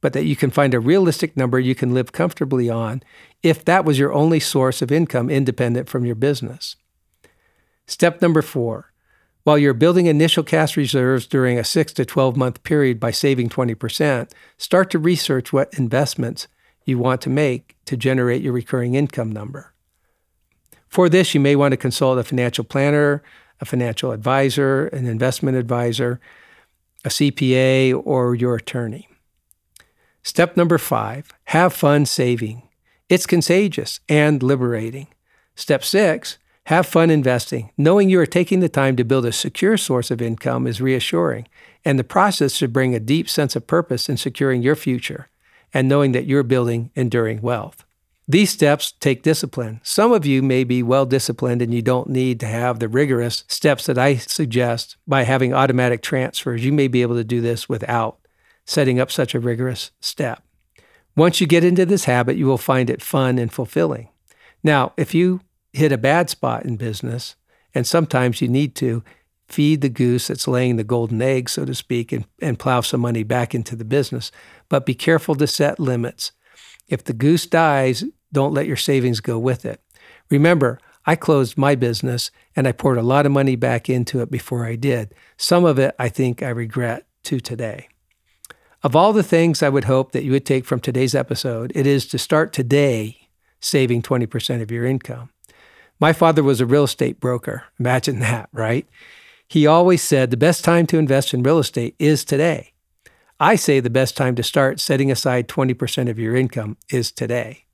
but 0.00 0.14
that 0.14 0.24
you 0.24 0.34
can 0.34 0.50
find 0.50 0.72
a 0.72 0.80
realistic 0.80 1.36
number 1.36 1.60
you 1.60 1.74
can 1.74 1.92
live 1.92 2.12
comfortably 2.12 2.70
on 2.70 3.02
if 3.42 3.64
that 3.66 3.84
was 3.84 3.98
your 3.98 4.12
only 4.12 4.40
source 4.40 4.80
of 4.80 4.90
income 4.90 5.28
independent 5.28 5.90
from 5.90 6.06
your 6.06 6.14
business. 6.14 6.76
Step 7.86 8.22
number 8.22 8.40
four 8.40 8.91
while 9.44 9.58
you're 9.58 9.74
building 9.74 10.06
initial 10.06 10.42
cash 10.42 10.76
reserves 10.76 11.26
during 11.26 11.58
a 11.58 11.64
6 11.64 11.92
to 11.94 12.04
12 12.04 12.36
month 12.36 12.62
period 12.62 13.00
by 13.00 13.10
saving 13.10 13.48
20%, 13.48 14.30
start 14.56 14.90
to 14.90 14.98
research 14.98 15.52
what 15.52 15.72
investments 15.74 16.48
you 16.84 16.98
want 16.98 17.20
to 17.22 17.30
make 17.30 17.76
to 17.86 17.96
generate 17.96 18.42
your 18.42 18.52
recurring 18.52 18.94
income 18.94 19.30
number. 19.30 19.72
For 20.88 21.08
this, 21.08 21.34
you 21.34 21.40
may 21.40 21.56
want 21.56 21.72
to 21.72 21.76
consult 21.76 22.18
a 22.18 22.24
financial 22.24 22.64
planner, 22.64 23.22
a 23.60 23.64
financial 23.64 24.12
advisor, 24.12 24.88
an 24.88 25.06
investment 25.06 25.56
advisor, 25.56 26.20
a 27.04 27.08
CPA, 27.08 28.00
or 28.04 28.34
your 28.34 28.56
attorney. 28.56 29.08
Step 30.22 30.56
number 30.56 30.78
five 30.78 31.32
have 31.44 31.72
fun 31.72 32.06
saving. 32.06 32.62
It's 33.08 33.26
contagious 33.26 34.00
and 34.08 34.42
liberating. 34.42 35.08
Step 35.54 35.84
six 35.84 36.38
Have 36.66 36.86
fun 36.86 37.10
investing. 37.10 37.70
Knowing 37.76 38.08
you 38.08 38.20
are 38.20 38.26
taking 38.26 38.60
the 38.60 38.68
time 38.68 38.94
to 38.96 39.04
build 39.04 39.26
a 39.26 39.32
secure 39.32 39.76
source 39.76 40.10
of 40.12 40.22
income 40.22 40.66
is 40.66 40.80
reassuring, 40.80 41.48
and 41.84 41.98
the 41.98 42.04
process 42.04 42.54
should 42.54 42.72
bring 42.72 42.94
a 42.94 43.00
deep 43.00 43.28
sense 43.28 43.56
of 43.56 43.66
purpose 43.66 44.08
in 44.08 44.16
securing 44.16 44.62
your 44.62 44.76
future 44.76 45.28
and 45.74 45.88
knowing 45.88 46.12
that 46.12 46.26
you're 46.26 46.44
building 46.44 46.90
enduring 46.94 47.40
wealth. 47.40 47.84
These 48.28 48.50
steps 48.50 48.92
take 48.92 49.24
discipline. 49.24 49.80
Some 49.82 50.12
of 50.12 50.24
you 50.24 50.40
may 50.42 50.62
be 50.62 50.82
well 50.82 51.04
disciplined 51.04 51.60
and 51.60 51.74
you 51.74 51.82
don't 51.82 52.08
need 52.08 52.38
to 52.40 52.46
have 52.46 52.78
the 52.78 52.88
rigorous 52.88 53.42
steps 53.48 53.86
that 53.86 53.98
I 53.98 54.16
suggest 54.16 54.96
by 55.08 55.24
having 55.24 55.52
automatic 55.52 56.02
transfers. 56.02 56.64
You 56.64 56.72
may 56.72 56.86
be 56.86 57.02
able 57.02 57.16
to 57.16 57.24
do 57.24 57.40
this 57.40 57.68
without 57.68 58.18
setting 58.64 59.00
up 59.00 59.10
such 59.10 59.34
a 59.34 59.40
rigorous 59.40 59.90
step. 60.00 60.44
Once 61.16 61.40
you 61.40 61.48
get 61.48 61.64
into 61.64 61.84
this 61.84 62.04
habit, 62.04 62.36
you 62.36 62.46
will 62.46 62.58
find 62.58 62.88
it 62.88 63.02
fun 63.02 63.38
and 63.38 63.52
fulfilling. 63.52 64.08
Now, 64.62 64.92
if 64.96 65.14
you 65.14 65.40
hit 65.72 65.92
a 65.92 65.98
bad 65.98 66.30
spot 66.30 66.64
in 66.64 66.76
business, 66.76 67.36
and 67.74 67.86
sometimes 67.86 68.40
you 68.40 68.48
need 68.48 68.74
to 68.76 69.02
feed 69.48 69.80
the 69.80 69.88
goose 69.88 70.28
that's 70.28 70.48
laying 70.48 70.76
the 70.76 70.84
golden 70.84 71.20
egg, 71.20 71.48
so 71.48 71.64
to 71.64 71.74
speak, 71.74 72.12
and, 72.12 72.24
and 72.40 72.58
plow 72.58 72.80
some 72.80 73.00
money 73.00 73.22
back 73.22 73.54
into 73.54 73.76
the 73.76 73.84
business, 73.84 74.32
but 74.68 74.86
be 74.86 74.94
careful 74.94 75.34
to 75.34 75.46
set 75.46 75.78
limits. 75.78 76.32
If 76.88 77.04
the 77.04 77.12
goose 77.12 77.46
dies, 77.46 78.04
don't 78.32 78.54
let 78.54 78.66
your 78.66 78.76
savings 78.76 79.20
go 79.20 79.38
with 79.38 79.64
it. 79.64 79.80
Remember, 80.30 80.78
I 81.04 81.16
closed 81.16 81.58
my 81.58 81.74
business 81.74 82.30
and 82.54 82.66
I 82.66 82.72
poured 82.72 82.98
a 82.98 83.02
lot 83.02 83.26
of 83.26 83.32
money 83.32 83.56
back 83.56 83.90
into 83.90 84.20
it 84.20 84.30
before 84.30 84.64
I 84.64 84.76
did. 84.76 85.14
Some 85.36 85.64
of 85.64 85.78
it 85.78 85.94
I 85.98 86.08
think 86.08 86.42
I 86.42 86.48
regret 86.48 87.06
to 87.24 87.40
today. 87.40 87.88
Of 88.82 88.96
all 88.96 89.12
the 89.12 89.22
things 89.22 89.62
I 89.62 89.68
would 89.68 89.84
hope 89.84 90.12
that 90.12 90.24
you 90.24 90.32
would 90.32 90.46
take 90.46 90.64
from 90.64 90.80
today's 90.80 91.14
episode, 91.14 91.72
it 91.74 91.86
is 91.86 92.06
to 92.08 92.18
start 92.18 92.52
today 92.52 93.28
saving 93.60 94.02
20% 94.02 94.62
of 94.62 94.70
your 94.70 94.84
income. 94.84 95.30
My 96.02 96.12
father 96.12 96.42
was 96.42 96.60
a 96.60 96.66
real 96.66 96.82
estate 96.82 97.20
broker. 97.20 97.62
Imagine 97.78 98.18
that, 98.18 98.48
right? 98.52 98.88
He 99.46 99.68
always 99.68 100.02
said 100.02 100.32
the 100.32 100.36
best 100.36 100.64
time 100.64 100.84
to 100.88 100.98
invest 100.98 101.32
in 101.32 101.44
real 101.44 101.60
estate 101.60 101.94
is 102.00 102.24
today. 102.24 102.72
I 103.38 103.54
say 103.54 103.78
the 103.78 103.88
best 103.88 104.16
time 104.16 104.34
to 104.34 104.42
start 104.42 104.80
setting 104.80 105.12
aside 105.12 105.46
20% 105.46 106.10
of 106.10 106.18
your 106.18 106.34
income 106.34 106.76
is 106.90 107.12
today. 107.12 107.66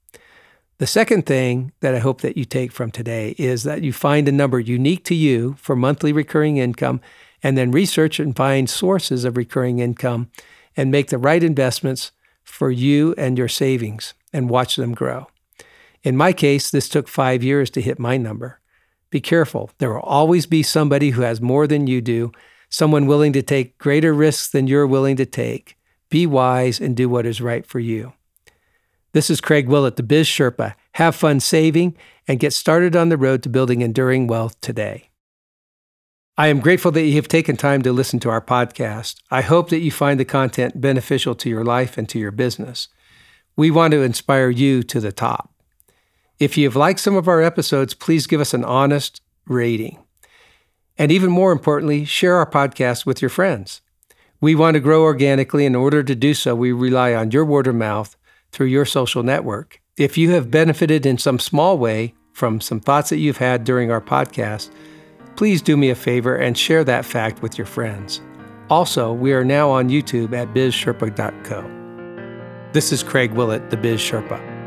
The 0.76 0.86
second 0.86 1.24
thing 1.24 1.72
that 1.80 1.94
I 1.94 2.00
hope 2.00 2.20
that 2.20 2.36
you 2.36 2.44
take 2.44 2.70
from 2.70 2.90
today 2.90 3.34
is 3.38 3.62
that 3.62 3.82
you 3.82 3.94
find 3.94 4.28
a 4.28 4.32
number 4.32 4.60
unique 4.60 5.06
to 5.06 5.14
you 5.14 5.56
for 5.58 5.74
monthly 5.74 6.12
recurring 6.12 6.58
income 6.58 7.00
and 7.42 7.56
then 7.56 7.70
research 7.70 8.20
and 8.20 8.36
find 8.36 8.68
sources 8.68 9.24
of 9.24 9.38
recurring 9.38 9.78
income 9.78 10.30
and 10.76 10.90
make 10.90 11.08
the 11.08 11.16
right 11.16 11.42
investments 11.42 12.12
for 12.44 12.70
you 12.70 13.14
and 13.16 13.38
your 13.38 13.48
savings 13.48 14.12
and 14.34 14.50
watch 14.50 14.76
them 14.76 14.92
grow. 14.92 15.28
In 16.02 16.16
my 16.16 16.32
case, 16.32 16.70
this 16.70 16.88
took 16.88 17.08
five 17.08 17.42
years 17.42 17.70
to 17.70 17.80
hit 17.80 17.98
my 17.98 18.16
number. 18.16 18.60
Be 19.10 19.20
careful. 19.20 19.70
There 19.78 19.92
will 19.92 20.00
always 20.00 20.46
be 20.46 20.62
somebody 20.62 21.10
who 21.10 21.22
has 21.22 21.40
more 21.40 21.66
than 21.66 21.86
you 21.86 22.00
do 22.00 22.32
someone 22.70 23.06
willing 23.06 23.32
to 23.32 23.42
take 23.42 23.78
greater 23.78 24.12
risks 24.12 24.48
than 24.48 24.66
you're 24.66 24.86
willing 24.86 25.16
to 25.16 25.26
take. 25.26 25.76
Be 26.10 26.26
wise 26.26 26.80
and 26.80 26.96
do 26.96 27.08
what 27.08 27.26
is 27.26 27.40
right 27.40 27.66
for 27.66 27.80
you. 27.80 28.12
This 29.12 29.30
is 29.30 29.40
Craig 29.40 29.68
Willett, 29.68 29.96
the 29.96 30.02
Biz 30.02 30.26
Sherpa. 30.26 30.74
Have 30.92 31.14
fun 31.14 31.40
saving 31.40 31.96
and 32.26 32.40
get 32.40 32.52
started 32.52 32.94
on 32.94 33.08
the 33.08 33.16
road 33.16 33.42
to 33.42 33.48
building 33.48 33.80
enduring 33.80 34.26
wealth 34.26 34.60
today. 34.60 35.10
I 36.36 36.48
am 36.48 36.60
grateful 36.60 36.92
that 36.92 37.02
you 37.02 37.16
have 37.16 37.26
taken 37.26 37.56
time 37.56 37.82
to 37.82 37.92
listen 37.92 38.20
to 38.20 38.30
our 38.30 38.40
podcast. 38.40 39.16
I 39.30 39.40
hope 39.40 39.70
that 39.70 39.80
you 39.80 39.90
find 39.90 40.20
the 40.20 40.24
content 40.24 40.80
beneficial 40.80 41.34
to 41.36 41.48
your 41.48 41.64
life 41.64 41.98
and 41.98 42.08
to 42.10 42.18
your 42.18 42.30
business. 42.30 42.88
We 43.56 43.70
want 43.70 43.92
to 43.92 44.02
inspire 44.02 44.50
you 44.50 44.82
to 44.84 45.00
the 45.00 45.10
top. 45.10 45.52
If 46.38 46.56
you 46.56 46.66
have 46.66 46.76
liked 46.76 47.00
some 47.00 47.16
of 47.16 47.26
our 47.26 47.42
episodes, 47.42 47.94
please 47.94 48.28
give 48.28 48.40
us 48.40 48.54
an 48.54 48.64
honest 48.64 49.20
rating. 49.46 49.98
And 50.96 51.10
even 51.10 51.30
more 51.30 51.50
importantly, 51.50 52.04
share 52.04 52.36
our 52.36 52.48
podcast 52.48 53.04
with 53.04 53.20
your 53.20 53.28
friends. 53.28 53.80
We 54.40 54.54
want 54.54 54.74
to 54.74 54.80
grow 54.80 55.02
organically. 55.02 55.66
In 55.66 55.74
order 55.74 56.04
to 56.04 56.14
do 56.14 56.34
so, 56.34 56.54
we 56.54 56.70
rely 56.70 57.12
on 57.12 57.32
your 57.32 57.44
word 57.44 57.66
of 57.66 57.74
mouth 57.74 58.16
through 58.52 58.68
your 58.68 58.84
social 58.84 59.24
network. 59.24 59.80
If 59.96 60.16
you 60.16 60.30
have 60.30 60.50
benefited 60.50 61.04
in 61.06 61.18
some 61.18 61.40
small 61.40 61.76
way 61.76 62.14
from 62.32 62.60
some 62.60 62.78
thoughts 62.78 63.10
that 63.10 63.18
you've 63.18 63.38
had 63.38 63.64
during 63.64 63.90
our 63.90 64.00
podcast, 64.00 64.70
please 65.34 65.60
do 65.60 65.76
me 65.76 65.90
a 65.90 65.96
favor 65.96 66.36
and 66.36 66.56
share 66.56 66.84
that 66.84 67.04
fact 67.04 67.42
with 67.42 67.58
your 67.58 67.66
friends. 67.66 68.20
Also, 68.70 69.12
we 69.12 69.32
are 69.32 69.44
now 69.44 69.70
on 69.70 69.88
YouTube 69.88 70.32
at 70.34 70.54
bizsherpa.co. 70.54 71.74
This 72.72 72.92
is 72.92 73.02
Craig 73.02 73.32
Willett, 73.32 73.70
the 73.70 73.76
Biz 73.76 73.98
Sherpa. 73.98 74.57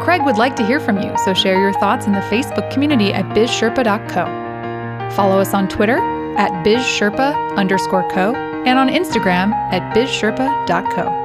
Craig 0.02 0.22
would 0.22 0.36
like 0.36 0.54
to 0.56 0.66
hear 0.66 0.80
from 0.80 1.00
you, 1.00 1.14
so 1.24 1.32
share 1.32 1.58
your 1.58 1.72
thoughts 1.72 2.06
in 2.06 2.12
the 2.12 2.20
Facebook 2.20 2.70
community 2.70 3.12
at 3.12 3.24
bizsherpa.co. 3.34 5.14
Follow 5.16 5.40
us 5.40 5.54
on 5.54 5.68
Twitter 5.68 5.98
at 6.36 6.50
bizsherpa 6.64 7.56
underscore 7.56 8.08
co 8.10 8.34
and 8.66 8.78
on 8.78 8.88
Instagram 8.88 9.52
at 9.72 9.94
bizsherpa.co. 9.94 11.23